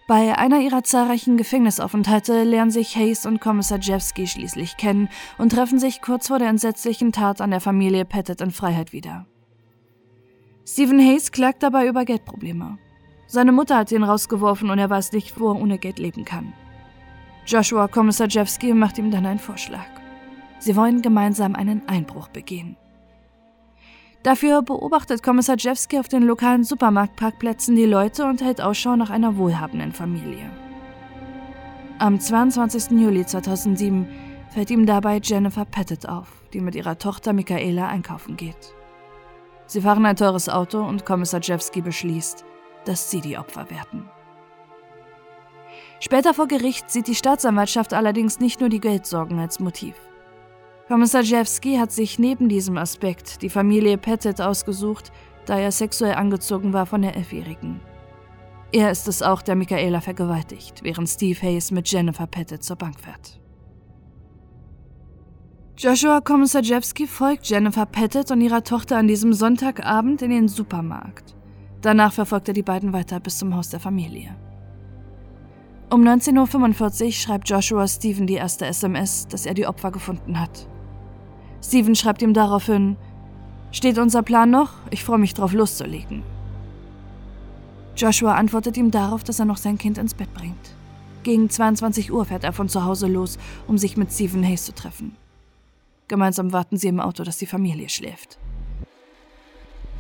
Bei 0.08 0.36
einer 0.36 0.58
ihrer 0.58 0.82
zahlreichen 0.82 1.36
Gefängnisaufenthalte 1.36 2.42
lernen 2.42 2.72
sich 2.72 2.96
Hayes 2.96 3.24
und 3.24 3.40
Kommissar 3.40 3.78
Jewski 3.78 4.26
schließlich 4.26 4.76
kennen 4.76 5.08
und 5.38 5.52
treffen 5.52 5.78
sich 5.78 6.02
kurz 6.02 6.28
vor 6.28 6.40
der 6.40 6.48
entsetzlichen 6.48 7.12
Tat 7.12 7.40
an 7.40 7.52
der 7.52 7.60
Familie 7.60 8.04
Pettit 8.04 8.40
in 8.40 8.50
Freiheit 8.50 8.92
wieder. 8.92 9.26
Stephen 10.72 11.00
Hayes 11.00 11.30
klagt 11.30 11.62
dabei 11.62 11.86
über 11.86 12.06
Geldprobleme. 12.06 12.78
Seine 13.26 13.52
Mutter 13.52 13.76
hat 13.76 13.92
ihn 13.92 14.04
rausgeworfen 14.04 14.70
und 14.70 14.78
er 14.78 14.88
weiß 14.88 15.12
nicht, 15.12 15.38
wo 15.38 15.50
er 15.50 15.60
ohne 15.60 15.76
Geld 15.76 15.98
leben 15.98 16.24
kann. 16.24 16.54
Joshua 17.46 17.88
Komisarjewski 17.88 18.72
macht 18.72 18.96
ihm 18.96 19.10
dann 19.10 19.26
einen 19.26 19.38
Vorschlag. 19.38 19.84
Sie 20.60 20.74
wollen 20.74 21.02
gemeinsam 21.02 21.56
einen 21.56 21.86
Einbruch 21.90 22.28
begehen. 22.28 22.78
Dafür 24.22 24.62
beobachtet 24.62 25.22
Kommissar 25.22 25.58
Jewski 25.58 25.98
auf 25.98 26.08
den 26.08 26.22
lokalen 26.22 26.64
Supermarktparkplätzen 26.64 27.76
die 27.76 27.84
Leute 27.84 28.24
und 28.24 28.40
hält 28.40 28.62
Ausschau 28.62 28.96
nach 28.96 29.10
einer 29.10 29.36
wohlhabenden 29.36 29.92
Familie. 29.92 30.50
Am 31.98 32.18
22. 32.18 32.92
Juli 32.92 33.26
2007 33.26 34.08
fällt 34.48 34.70
ihm 34.70 34.86
dabei 34.86 35.20
Jennifer 35.22 35.66
Pettit 35.66 36.08
auf, 36.08 36.28
die 36.54 36.62
mit 36.62 36.74
ihrer 36.74 36.96
Tochter 36.96 37.34
Michaela 37.34 37.88
einkaufen 37.88 38.38
geht. 38.38 38.74
Sie 39.66 39.80
fahren 39.80 40.04
ein 40.06 40.16
teures 40.16 40.48
Auto 40.48 40.82
und 40.82 41.04
Kommissar 41.04 41.40
Jewski 41.40 41.80
beschließt, 41.80 42.44
dass 42.84 43.10
sie 43.10 43.20
die 43.20 43.38
Opfer 43.38 43.70
werden. 43.70 44.08
Später 46.00 46.34
vor 46.34 46.48
Gericht 46.48 46.90
sieht 46.90 47.06
die 47.06 47.14
Staatsanwaltschaft 47.14 47.94
allerdings 47.94 48.40
nicht 48.40 48.60
nur 48.60 48.68
die 48.68 48.80
Geldsorgen 48.80 49.38
als 49.38 49.60
Motiv. 49.60 49.94
Kommissar 50.88 51.22
Jewski 51.22 51.76
hat 51.76 51.92
sich 51.92 52.18
neben 52.18 52.48
diesem 52.48 52.76
Aspekt 52.76 53.40
die 53.42 53.48
Familie 53.48 53.96
Pettit 53.98 54.40
ausgesucht, 54.40 55.12
da 55.46 55.58
er 55.58 55.72
sexuell 55.72 56.14
angezogen 56.14 56.72
war 56.72 56.86
von 56.86 57.02
der 57.02 57.16
Elfjährigen. 57.16 57.80
Er 58.72 58.90
ist 58.90 59.06
es 59.06 59.22
auch, 59.22 59.42
der 59.42 59.54
Michaela 59.54 60.00
vergewaltigt, 60.00 60.82
während 60.82 61.08
Steve 61.08 61.40
Hayes 61.40 61.70
mit 61.70 61.90
Jennifer 61.90 62.26
Pettit 62.26 62.64
zur 62.64 62.76
Bank 62.76 62.98
fährt. 62.98 63.38
Joshua 65.82 66.20
Komisarjewski 66.20 67.08
folgt 67.08 67.48
Jennifer 67.48 67.86
Pettit 67.86 68.30
und 68.30 68.40
ihrer 68.40 68.62
Tochter 68.62 68.98
an 68.98 69.08
diesem 69.08 69.32
Sonntagabend 69.32 70.22
in 70.22 70.30
den 70.30 70.46
Supermarkt. 70.46 71.34
Danach 71.80 72.12
verfolgt 72.12 72.46
er 72.46 72.54
die 72.54 72.62
beiden 72.62 72.92
weiter 72.92 73.18
bis 73.18 73.38
zum 73.38 73.56
Haus 73.56 73.70
der 73.70 73.80
Familie. 73.80 74.36
Um 75.90 76.04
19.45 76.04 77.04
Uhr 77.04 77.10
schreibt 77.10 77.50
Joshua 77.50 77.88
Stephen 77.88 78.28
die 78.28 78.34
erste 78.34 78.64
SMS, 78.64 79.26
dass 79.26 79.44
er 79.44 79.54
die 79.54 79.66
Opfer 79.66 79.90
gefunden 79.90 80.38
hat. 80.38 80.68
Stephen 81.60 81.96
schreibt 81.96 82.22
ihm 82.22 82.32
daraufhin, 82.32 82.96
Steht 83.72 83.98
unser 83.98 84.22
Plan 84.22 84.50
noch? 84.50 84.74
Ich 84.90 85.02
freue 85.02 85.18
mich 85.18 85.34
drauf 85.34 85.52
loszulegen. 85.52 86.22
Joshua 87.96 88.36
antwortet 88.36 88.76
ihm 88.76 88.92
darauf, 88.92 89.24
dass 89.24 89.40
er 89.40 89.46
noch 89.46 89.56
sein 89.56 89.78
Kind 89.78 89.98
ins 89.98 90.14
Bett 90.14 90.32
bringt. 90.32 90.76
Gegen 91.24 91.50
22 91.50 92.12
Uhr 92.12 92.24
fährt 92.24 92.44
er 92.44 92.52
von 92.52 92.68
zu 92.68 92.84
Hause 92.84 93.08
los, 93.08 93.36
um 93.66 93.78
sich 93.78 93.96
mit 93.96 94.12
Stephen 94.12 94.44
Hayes 94.44 94.64
zu 94.64 94.72
treffen. 94.72 95.16
Gemeinsam 96.12 96.52
warten 96.52 96.76
sie 96.76 96.88
im 96.88 97.00
Auto, 97.00 97.22
dass 97.22 97.38
die 97.38 97.46
Familie 97.46 97.88
schläft. 97.88 98.38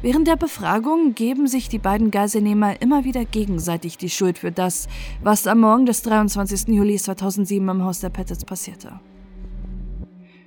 Während 0.02 0.28
der 0.28 0.36
Befragung 0.36 1.14
geben 1.14 1.46
sich 1.46 1.70
die 1.70 1.78
beiden 1.78 2.10
Geiselnehmer 2.10 2.82
immer 2.82 3.04
wieder 3.04 3.24
gegenseitig 3.24 3.96
die 3.96 4.10
Schuld 4.10 4.36
für 4.36 4.52
das, 4.52 4.88
was 5.22 5.46
am 5.46 5.60
Morgen 5.60 5.86
des 5.86 6.02
23. 6.02 6.68
Juli 6.68 6.98
2007 6.98 7.66
im 7.66 7.82
Haus 7.82 8.00
der 8.00 8.10
Pettits 8.10 8.44
passierte. 8.44 9.00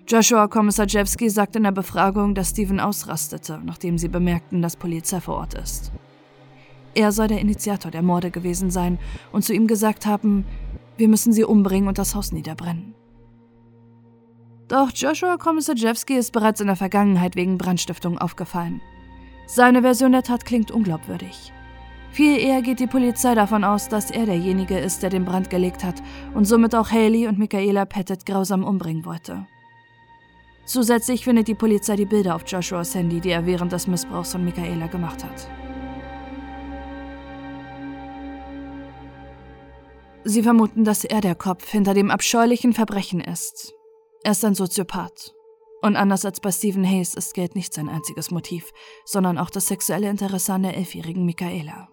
Joshua 0.07 0.47
Komisarjewski 0.47 1.31
sagt 1.31 1.55
in 1.55 1.63
der 1.63 1.71
Befragung, 1.71 2.35
dass 2.35 2.51
Steven 2.51 2.79
ausrastete, 2.79 3.59
nachdem 3.65 3.97
sie 3.97 4.07
bemerkten, 4.07 4.61
dass 4.61 4.75
Polizei 4.75 5.19
vor 5.19 5.37
Ort 5.37 5.55
ist. 5.55 5.91
Er 6.93 7.11
soll 7.11 7.27
der 7.27 7.41
Initiator 7.41 7.89
der 7.89 8.03
Morde 8.03 8.29
gewesen 8.29 8.69
sein 8.69 8.99
und 9.31 9.43
zu 9.43 9.51
ihm 9.51 9.65
gesagt 9.65 10.05
haben, 10.05 10.45
wir 10.97 11.07
müssen 11.07 11.33
sie 11.33 11.43
umbringen 11.43 11.87
und 11.87 11.97
das 11.97 12.13
Haus 12.13 12.31
niederbrennen. 12.31 12.93
Doch 14.67 14.91
Joshua 14.93 15.37
Komisarjewski 15.37 16.15
ist 16.15 16.31
bereits 16.31 16.59
in 16.59 16.67
der 16.67 16.75
Vergangenheit 16.75 17.35
wegen 17.35 17.57
Brandstiftung 17.57 18.17
aufgefallen. 18.17 18.81
Seine 19.45 19.81
Version 19.83 20.11
der 20.11 20.23
Tat 20.23 20.43
klingt 20.43 20.71
unglaubwürdig. 20.71 21.53
Viel 22.11 22.39
eher 22.39 22.61
geht 22.61 22.79
die 22.79 22.87
Polizei 22.87 23.35
davon 23.35 23.63
aus, 23.63 23.89
dass 23.89 24.09
er 24.09 24.25
derjenige 24.25 24.79
ist, 24.79 25.03
der 25.03 25.09
den 25.09 25.25
Brand 25.25 25.49
gelegt 25.49 25.83
hat 25.83 26.01
und 26.33 26.45
somit 26.45 26.73
auch 26.73 26.89
Haley 26.89 27.27
und 27.27 27.37
Michaela 27.37 27.85
Pettit 27.85 28.25
grausam 28.25 28.63
umbringen 28.63 29.05
wollte. 29.05 29.45
Zusätzlich 30.65 31.25
findet 31.25 31.47
die 31.47 31.53
Polizei 31.53 31.95
die 31.95 32.05
Bilder 32.05 32.35
auf 32.35 32.47
Joshuas 32.47 32.95
Handy, 32.95 33.19
die 33.19 33.29
er 33.29 33.45
während 33.45 33.71
des 33.71 33.85
Missbrauchs 33.85 34.31
von 34.31 34.43
Michaela 34.43 34.87
gemacht 34.87 35.23
hat. 35.23 35.47
Sie 40.23 40.41
vermuten, 40.41 40.85
dass 40.85 41.03
er 41.03 41.21
der 41.21 41.35
Kopf 41.35 41.69
hinter 41.69 41.93
dem 41.93 42.09
abscheulichen 42.09 42.73
Verbrechen 42.73 43.19
ist. 43.19 43.75
Er 44.25 44.31
ist 44.31 44.43
ein 44.43 44.55
Soziopath. 44.55 45.35
Und 45.83 45.95
anders 45.95 46.25
als 46.25 46.39
bei 46.39 46.51
Stephen 46.51 46.83
Hayes 46.83 47.13
ist 47.13 47.35
Geld 47.35 47.53
nicht 47.53 47.75
sein 47.75 47.87
einziges 47.87 48.31
Motiv, 48.31 48.71
sondern 49.05 49.37
auch 49.37 49.51
das 49.51 49.67
sexuelle 49.67 50.09
Interesse 50.09 50.51
an 50.51 50.63
der 50.63 50.75
elfjährigen 50.75 51.27
Michaela. 51.27 51.89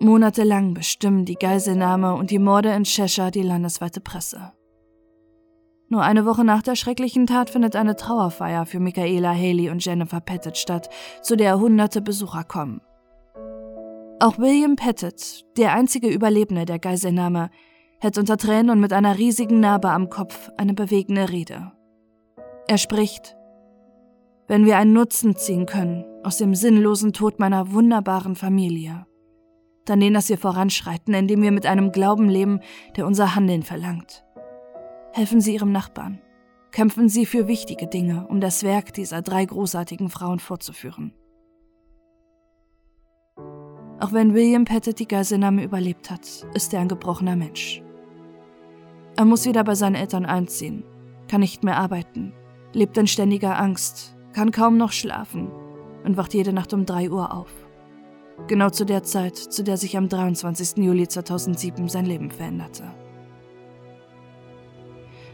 Monatelang 0.00 0.74
bestimmen 0.74 1.24
die 1.24 1.36
Geiselnahme 1.36 2.16
und 2.16 2.32
die 2.32 2.40
Morde 2.40 2.72
in 2.72 2.82
Cheshire 2.82 3.30
die 3.30 3.42
landesweite 3.42 4.00
Presse. 4.00 4.52
Nur 5.88 6.02
eine 6.02 6.26
Woche 6.26 6.42
nach 6.42 6.62
der 6.62 6.74
schrecklichen 6.74 7.28
Tat 7.28 7.50
findet 7.50 7.76
eine 7.76 7.94
Trauerfeier 7.94 8.66
für 8.66 8.80
Michaela 8.80 9.30
Haley 9.30 9.70
und 9.70 9.84
Jennifer 9.84 10.20
Pettit 10.20 10.56
statt, 10.56 10.90
zu 11.22 11.36
der 11.36 11.60
hunderte 11.60 12.02
Besucher 12.02 12.42
kommen. 12.42 12.80
Auch 14.22 14.38
William 14.38 14.76
Pettit, 14.76 15.44
der 15.56 15.72
einzige 15.72 16.08
Überlebende 16.08 16.64
der 16.64 16.78
Geiselnahme, 16.78 17.50
hält 17.98 18.18
unter 18.18 18.36
Tränen 18.36 18.70
und 18.70 18.78
mit 18.78 18.92
einer 18.92 19.18
riesigen 19.18 19.58
Narbe 19.58 19.90
am 19.90 20.10
Kopf 20.10 20.48
eine 20.56 20.74
bewegende 20.74 21.28
Rede. 21.28 21.72
Er 22.68 22.78
spricht, 22.78 23.34
wenn 24.46 24.64
wir 24.64 24.76
einen 24.76 24.92
Nutzen 24.92 25.34
ziehen 25.34 25.66
können 25.66 26.04
aus 26.22 26.38
dem 26.38 26.54
sinnlosen 26.54 27.12
Tod 27.12 27.40
meiner 27.40 27.72
wunderbaren 27.72 28.36
Familie, 28.36 29.06
dann 29.86 29.98
den, 29.98 30.14
dass 30.14 30.28
wir 30.28 30.38
voranschreiten, 30.38 31.14
indem 31.14 31.42
wir 31.42 31.50
mit 31.50 31.66
einem 31.66 31.90
Glauben 31.90 32.28
leben, 32.28 32.60
der 32.94 33.08
unser 33.08 33.34
Handeln 33.34 33.64
verlangt. 33.64 34.24
Helfen 35.14 35.40
Sie 35.40 35.54
Ihrem 35.54 35.72
Nachbarn. 35.72 36.20
Kämpfen 36.70 37.08
Sie 37.08 37.26
für 37.26 37.48
wichtige 37.48 37.88
Dinge, 37.88 38.28
um 38.28 38.40
das 38.40 38.62
Werk 38.62 38.92
dieser 38.94 39.20
drei 39.20 39.44
großartigen 39.44 40.10
Frauen 40.10 40.38
fortzuführen. 40.38 41.12
Auch 44.02 44.12
wenn 44.12 44.34
William 44.34 44.64
Pettit 44.64 44.98
die 44.98 45.06
Geiselnahme 45.06 45.62
überlebt 45.62 46.10
hat, 46.10 46.26
ist 46.54 46.74
er 46.74 46.80
ein 46.80 46.88
gebrochener 46.88 47.36
Mensch. 47.36 47.84
Er 49.14 49.24
muss 49.24 49.46
wieder 49.46 49.62
bei 49.62 49.76
seinen 49.76 49.94
Eltern 49.94 50.26
einziehen, 50.26 50.82
kann 51.28 51.40
nicht 51.40 51.62
mehr 51.62 51.76
arbeiten, 51.76 52.32
lebt 52.72 52.98
in 52.98 53.06
ständiger 53.06 53.56
Angst, 53.60 54.16
kann 54.32 54.50
kaum 54.50 54.76
noch 54.76 54.90
schlafen 54.90 55.52
und 56.02 56.16
wacht 56.16 56.34
jede 56.34 56.52
Nacht 56.52 56.72
um 56.72 56.84
3 56.84 57.12
Uhr 57.12 57.32
auf. 57.32 57.52
Genau 58.48 58.70
zu 58.70 58.84
der 58.84 59.04
Zeit, 59.04 59.36
zu 59.36 59.62
der 59.62 59.76
sich 59.76 59.96
am 59.96 60.08
23. 60.08 60.78
Juli 60.78 61.06
2007 61.06 61.88
sein 61.88 62.04
Leben 62.06 62.32
veränderte. 62.32 62.92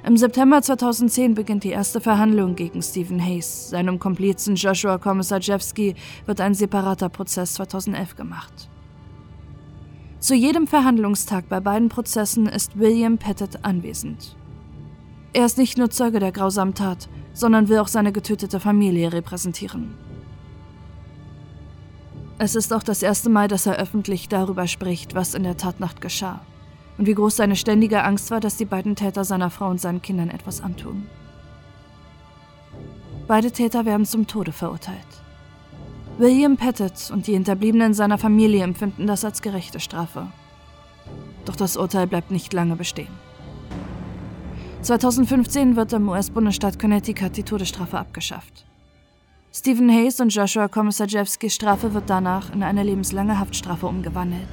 Im 0.05 0.17
September 0.17 0.63
2010 0.63 1.35
beginnt 1.35 1.65
die 1.65 1.71
erste 1.71 2.01
Verhandlung 2.01 2.55
gegen 2.55 2.83
Stephen 2.83 3.21
Hayes. 3.21 3.71
Seinem 3.71 3.99
Komplizen 3.99 4.55
Joshua 4.55 4.97
Komisarjewski 4.97 5.97
wird 6.25 6.41
ein 6.41 6.55
separater 6.55 7.09
Prozess 7.09 7.55
2011 7.55 8.15
gemacht. 8.17 8.71
Zu 10.21 10.35
jedem 10.35 10.67
Verhandlungstag 10.67 11.49
bei 11.49 11.61
beiden 11.61 11.89
Prozessen 11.89 12.47
ist 12.47 12.79
William 12.79 13.19
Pettit 13.19 13.65
anwesend. 13.65 14.37
Er 15.33 15.47
ist 15.47 15.59
nicht 15.59 15.79
nur 15.79 15.91
Zeuge 15.91 16.21
der 16.21 16.33
grausamen 16.33 16.75
Tat, 16.75 17.09
sondern 17.35 17.69
will 17.69 17.79
auch 17.79 17.89
seine 17.89 18.13
getötete 18.13 18.61
Familie 18.61 19.13
repräsentieren. 19.13 19.95
Es 22.39 22.55
ist 22.55 22.73
auch 22.73 22.85
das 22.85 23.03
erste 23.03 23.31
Mal, 23.31 23.49
dass 23.49 23.67
er 23.67 23.77
öffentlich 23.77 24.29
darüber 24.29 24.69
spricht, 24.69 25.17
was 25.17 25.35
in 25.35 25.43
der 25.43 25.57
Tatnacht 25.57 26.01
geschah 26.01 26.41
und 26.99 27.07
wie 27.07 27.15
groß 27.15 27.37
seine 27.37 27.57
ständige 27.57 28.03
Angst 28.03 28.31
war, 28.31 28.41
dass 28.41 28.57
die 28.57 28.65
beiden 28.65 28.97
Täter 28.97 29.25
seiner 29.25 29.51
Frau 29.51 29.71
und 29.71 29.81
seinen 29.81 30.03
Kindern 30.03 30.31
etwas 30.31 30.61
antun. 30.61 31.07
Beide 33.29 33.53
Täter 33.53 33.85
werden 33.85 34.05
zum 34.05 34.27
Tode 34.27 34.53
verurteilt. 34.53 34.99
William 36.19 36.57
Pettit 36.57 37.11
und 37.13 37.29
die 37.29 37.35
Hinterbliebenen 37.35 37.95
seiner 37.95 38.19
Familie 38.19 38.65
empfinden 38.65 39.07
das 39.07 39.25
als 39.25 39.41
gerechte 39.41 39.79
Strafe. 39.79 40.27
Doch 41.45 41.55
das 41.55 41.77
Urteil 41.77 42.09
bleibt 42.09 42.33
nicht 42.33 42.53
lange 42.53 42.75
bestehen. 42.75 43.13
2015 44.83 45.77
wird 45.77 45.93
im 45.93 46.09
US-Bundesstaat 46.09 46.79
Connecticut 46.79 47.37
die 47.37 47.43
Todesstrafe 47.43 47.99
abgeschafft. 47.99 48.65
Stephen 49.53 49.91
Hayes 49.91 50.21
und 50.21 50.35
Joshua 50.35 50.69
Komisarjewskis 50.69 51.55
Strafe 51.55 51.95
wird 51.95 52.11
danach 52.11 52.53
in 52.53 52.63
eine 52.63 52.83
lebenslange 52.83 53.39
Haftstrafe 53.39 53.87
umgewandelt. 53.87 54.49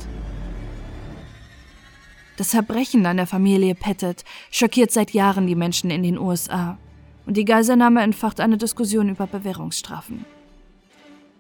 Das 2.38 2.52
Verbrechen 2.52 3.06
an 3.06 3.18
der 3.18 3.28
Familie 3.28 3.76
Pettit 3.76 4.26
schockiert 4.52 4.92
seit 4.92 5.12
Jahren 5.12 5.48
die 5.48 5.56
Menschen 5.56 5.90
in 5.90 6.04
den 6.04 6.18
USA 6.18 6.78
und 7.26 7.38
die 7.38 7.46
Geiselnahme 7.46 8.02
entfacht 8.02 8.40
eine 8.40 8.58
Diskussion 8.58 9.10
über 9.10 9.26
Bewährungsstrafen. 9.26 10.26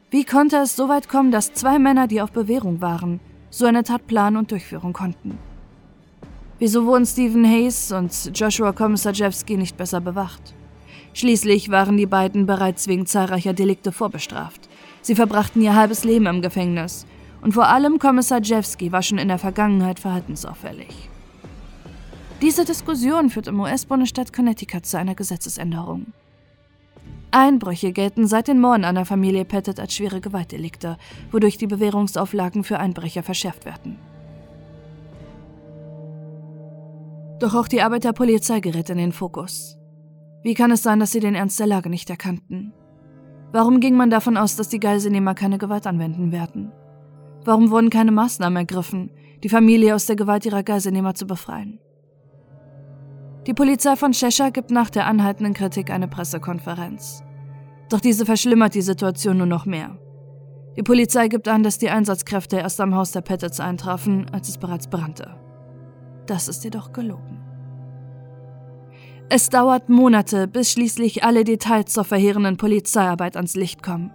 Wie 0.09 0.23
konnte 0.23 0.57
es 0.57 0.75
so 0.75 0.87
weit 0.87 1.09
kommen, 1.09 1.31
dass 1.31 1.53
zwei 1.53 1.79
Männer, 1.79 2.07
die 2.07 2.21
auf 2.21 2.31
Bewährung 2.31 2.79
waren, 2.81 3.19
so 3.49 3.65
eine 3.65 3.83
Tat 3.83 4.07
planen 4.07 4.37
und 4.37 4.51
durchführen 4.51 4.93
konnten? 4.93 5.37
Wieso 6.59 6.85
wurden 6.85 7.05
Stephen 7.05 7.45
Hayes 7.45 7.91
und 7.91 8.31
Joshua 8.33 8.71
Komisarjewski 8.71 9.57
nicht 9.57 9.75
besser 9.75 9.99
bewacht? 9.99 10.53
Schließlich 11.13 11.69
waren 11.69 11.97
die 11.97 12.05
beiden 12.05 12.45
bereits 12.45 12.87
wegen 12.87 13.05
zahlreicher 13.05 13.53
Delikte 13.53 13.91
vorbestraft. 13.91 14.69
Sie 15.01 15.15
verbrachten 15.15 15.61
ihr 15.61 15.75
halbes 15.75 16.05
Leben 16.05 16.27
im 16.27 16.41
Gefängnis. 16.41 17.05
Und 17.45 17.51
vor 17.51 17.67
allem 17.67 17.99
Kommissar 17.99 18.41
Jewski 18.41 18.91
war 18.91 19.03
schon 19.03 19.19
in 19.19 19.27
der 19.27 19.37
Vergangenheit 19.37 19.99
verhaltensauffällig. 19.99 21.11
Diese 22.41 22.65
Diskussion 22.65 23.29
führt 23.29 23.45
im 23.45 23.59
US-Bundesstaat 23.59 24.33
Connecticut 24.33 24.87
zu 24.87 24.97
einer 24.97 25.13
Gesetzesänderung. 25.13 26.07
Einbrüche 27.29 27.91
gelten 27.91 28.25
seit 28.25 28.47
den 28.47 28.59
Morden 28.59 28.83
an 28.83 28.95
der 28.95 29.05
Familie 29.05 29.45
Pettit 29.45 29.79
als 29.79 29.93
schwere 29.93 30.21
Gewaltdelikte, 30.21 30.97
wodurch 31.31 31.59
die 31.59 31.67
Bewährungsauflagen 31.67 32.63
für 32.63 32.79
Einbrecher 32.79 33.21
verschärft 33.21 33.65
werden. 33.65 33.99
Doch 37.39 37.53
auch 37.53 37.67
die 37.67 37.83
Arbeit 37.83 38.05
der 38.05 38.13
Polizei 38.13 38.59
gerät 38.59 38.89
in 38.89 38.97
den 38.97 39.11
Fokus. 39.11 39.77
Wie 40.41 40.55
kann 40.55 40.71
es 40.71 40.81
sein, 40.81 40.99
dass 40.99 41.11
sie 41.11 41.19
den 41.19 41.35
Ernst 41.35 41.59
der 41.59 41.67
Lage 41.67 41.91
nicht 41.91 42.09
erkannten? 42.09 42.73
Warum 43.51 43.81
ging 43.81 43.95
man 43.95 44.09
davon 44.09 44.35
aus, 44.35 44.55
dass 44.55 44.69
die 44.69 44.79
Geiselnehmer 44.79 45.35
keine 45.35 45.59
Gewalt 45.59 45.85
anwenden 45.85 46.31
werden? 46.31 46.71
Warum 47.45 47.69
wurden 47.69 47.91
keine 47.91 48.11
Maßnahmen 48.11 48.57
ergriffen, 48.57 49.11
die 49.43 49.49
Familie 49.49 49.93
aus 49.93 50.07
der 50.07 50.15
Gewalt 50.15 50.45
ihrer 50.45 50.63
Geiselnehmer 50.63 51.13
zu 51.13 51.27
befreien? 51.27 51.79
Die 53.45 53.53
Polizei 53.53 53.95
von 53.95 54.11
Cheshire 54.11 54.51
gibt 54.51 54.71
nach 54.71 54.89
der 54.89 55.05
anhaltenden 55.05 55.53
Kritik 55.53 55.91
eine 55.91 56.07
Pressekonferenz. 56.07 57.23
Doch 57.89 57.99
diese 57.99 58.25
verschlimmert 58.25 58.73
die 58.73 58.81
Situation 58.81 59.37
nur 59.37 59.45
noch 59.45 59.67
mehr. 59.67 59.99
Die 60.75 60.81
Polizei 60.81 61.27
gibt 61.27 61.47
an, 61.47 61.61
dass 61.61 61.77
die 61.77 61.91
Einsatzkräfte 61.91 62.57
erst 62.57 62.81
am 62.81 62.95
Haus 62.95 63.11
der 63.11 63.21
Pettits 63.21 63.59
eintrafen, 63.59 64.25
als 64.31 64.49
es 64.49 64.57
bereits 64.57 64.87
brannte. 64.87 65.35
Das 66.25 66.47
ist 66.47 66.63
jedoch 66.63 66.91
gelogen. 66.91 67.43
Es 69.29 69.49
dauert 69.49 69.89
Monate, 69.89 70.47
bis 70.47 70.71
schließlich 70.71 71.23
alle 71.23 71.43
Details 71.43 71.93
zur 71.93 72.03
verheerenden 72.03 72.57
Polizeiarbeit 72.57 73.35
ans 73.35 73.55
Licht 73.55 73.83
kommen. 73.83 74.11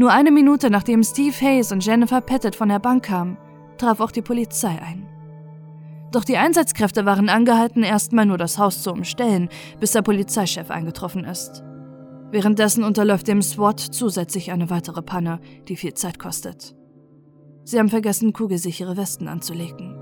Nur 0.00 0.12
eine 0.12 0.30
Minute 0.30 0.70
nachdem 0.70 1.02
Steve 1.02 1.36
Hayes 1.42 1.72
und 1.72 1.84
Jennifer 1.84 2.22
Pettit 2.22 2.56
von 2.56 2.70
der 2.70 2.78
Bank 2.78 3.04
kamen, 3.04 3.36
traf 3.76 4.00
auch 4.00 4.10
die 4.10 4.22
Polizei 4.22 4.70
ein. 4.80 5.06
Doch 6.10 6.24
die 6.24 6.38
Einsatzkräfte 6.38 7.04
waren 7.04 7.28
angehalten, 7.28 7.82
erstmal 7.82 8.24
nur 8.24 8.38
das 8.38 8.56
Haus 8.56 8.82
zu 8.82 8.92
umstellen, 8.92 9.50
bis 9.78 9.92
der 9.92 10.00
Polizeichef 10.00 10.70
eingetroffen 10.70 11.24
ist. 11.24 11.62
Währenddessen 12.30 12.82
unterläuft 12.82 13.28
dem 13.28 13.42
SWAT 13.42 13.78
zusätzlich 13.78 14.52
eine 14.52 14.70
weitere 14.70 15.02
Panne, 15.02 15.38
die 15.68 15.76
viel 15.76 15.92
Zeit 15.92 16.18
kostet. 16.18 16.74
Sie 17.64 17.78
haben 17.78 17.90
vergessen, 17.90 18.32
kugelsichere 18.32 18.96
Westen 18.96 19.28
anzulegen. 19.28 19.98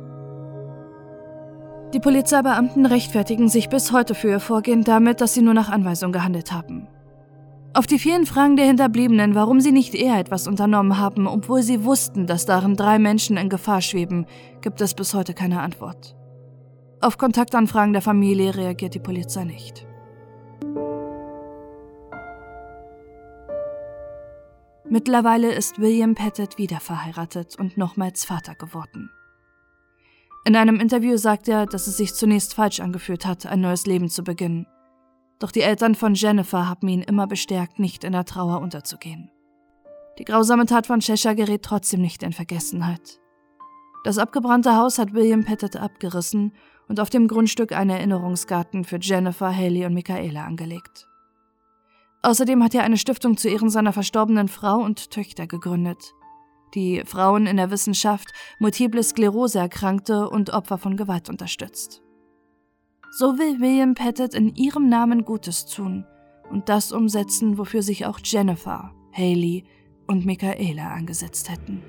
Die 1.93 1.99
Polizeibeamten 1.99 2.87
rechtfertigen 2.87 3.49
sich 3.49 3.69
bis 3.69 3.91
heute 3.91 4.15
für 4.15 4.29
ihr 4.29 4.41
Vorgehen 4.41 4.85
damit, 4.85 5.21
dass 5.21 5.35
sie 5.35 5.43
nur 5.43 5.55
nach 5.55 5.71
Anweisung 5.71 6.13
gehandelt 6.13 6.53
haben. 6.53 6.87
Auf 7.75 7.87
die 7.87 7.99
vielen 7.99 8.25
Fragen 8.25 8.57
der 8.57 8.67
Hinterbliebenen, 8.67 9.35
warum 9.35 9.61
sie 9.61 9.73
nicht 9.73 9.95
eher 9.95 10.19
etwas 10.19 10.49
unternommen 10.49 10.99
haben, 10.99 11.27
obwohl 11.27 11.63
sie 11.63 11.85
wussten, 11.85 12.27
dass 12.27 12.47
darin 12.47 12.77
drei 12.77 12.99
Menschen 12.99 13.37
in 13.37 13.51
Gefahr 13.51 13.83
schweben, 13.83 14.27
gibt 14.63 14.81
es 14.81 14.95
bis 14.95 15.13
heute 15.13 15.35
keine 15.35 15.61
Antwort. 15.61 16.17
Auf 17.01 17.19
Kontaktanfragen 17.19 17.93
der 17.93 18.03
Familie 18.03 18.57
reagiert 18.57 18.95
die 18.95 19.01
Polizei 19.01 19.45
nicht. 19.45 19.87
Mittlerweile 24.89 25.53
ist 25.53 25.79
William 25.79 26.15
Pettit 26.15 26.57
wieder 26.57 26.81
verheiratet 26.81 27.57
und 27.59 27.77
nochmals 27.77 28.25
Vater 28.25 28.55
geworden. 28.55 29.11
In 30.47 30.57
einem 30.57 30.81
Interview 30.81 31.19
sagt 31.19 31.47
er, 31.49 31.67
dass 31.67 31.87
es 31.87 31.99
sich 31.99 32.15
zunächst 32.15 32.55
falsch 32.55 32.81
angefühlt 32.81 33.27
hat, 33.27 33.45
ein 33.45 33.61
neues 33.61 33.85
Leben 33.85 34.09
zu 34.09 34.25
beginnen 34.25 34.67
doch 35.39 35.53
die 35.53 35.63
Eltern 35.63 35.95
von 35.95 36.15
Jennifer 36.15 36.69
haben 36.69 36.89
ihn 36.89 37.03
immer 37.03 37.27
bestärkt, 37.27 37.79
nicht 37.79 38.05
in 38.05 38.13
der 38.13 38.25
Trauer 38.25 38.61
unterzugehen. 38.61 39.31
Die 40.19 40.25
grausame 40.25 40.67
Tat 40.67 40.87
von 40.87 41.01
Cheshire 41.01 41.37
gerät 41.37 41.63
trotzdem 41.63 42.01
nicht 42.01 42.23
in 42.23 42.33
Vergessenheit. 42.33 43.21
Das 44.05 44.19
abgebrannte 44.19 44.77
Haus 44.77 44.99
hat 44.99 45.15
William 45.15 45.45
Pettit 45.45 45.77
abgerissen 45.77 46.53
und 46.89 46.99
auf 46.99 47.11
dem 47.11 47.29
Grundstück 47.29 47.73
einen 47.73 47.91
Erinnerungsgarten 47.91 48.85
für 48.85 48.99
Jennifer, 49.01 49.55
Haley 49.55 49.87
und 49.87 49.95
Michaela 49.95 50.45
angelegt. 50.45 51.07
Außerdem 52.23 52.65
hat 52.65 52.75
er 52.75 52.83
eine 52.83 52.97
Stiftung 52.97 53.37
zu 53.37 53.49
Ehren 53.49 53.71
seiner 53.71 53.93
verstorbenen 53.93 54.49
Frau 54.49 54.79
und 54.79 55.11
Töchter 55.11 55.47
gegründet, 55.47 56.15
die 56.75 57.03
Frauen 57.05 57.47
in 57.47 57.57
der 57.57 57.71
Wissenschaft, 57.71 58.33
multiple 58.59 59.03
Sklerose 59.03 59.61
Erkrankte 59.61 60.29
und 60.29 60.51
Opfer 60.51 60.79
von 60.79 60.97
Gewalt 60.97 61.29
unterstützt. 61.29 62.03
So 63.11 63.39
will 63.39 63.61
William 63.61 63.95
Pettit 63.95 64.35
in 64.35 64.55
ihrem 64.55 64.89
Namen 64.89 65.25
Gutes 65.25 65.65
tun 65.67 66.05
und 66.51 66.69
das 66.69 66.93
umsetzen, 66.93 67.59
wofür 67.59 67.83
sich 67.83 68.07
auch 68.07 68.21
Jennifer, 68.23 68.95
Haley 69.13 69.65
und 70.07 70.27
Michaela 70.27 70.93
angesetzt 70.93 71.51
hätten. 71.51 71.83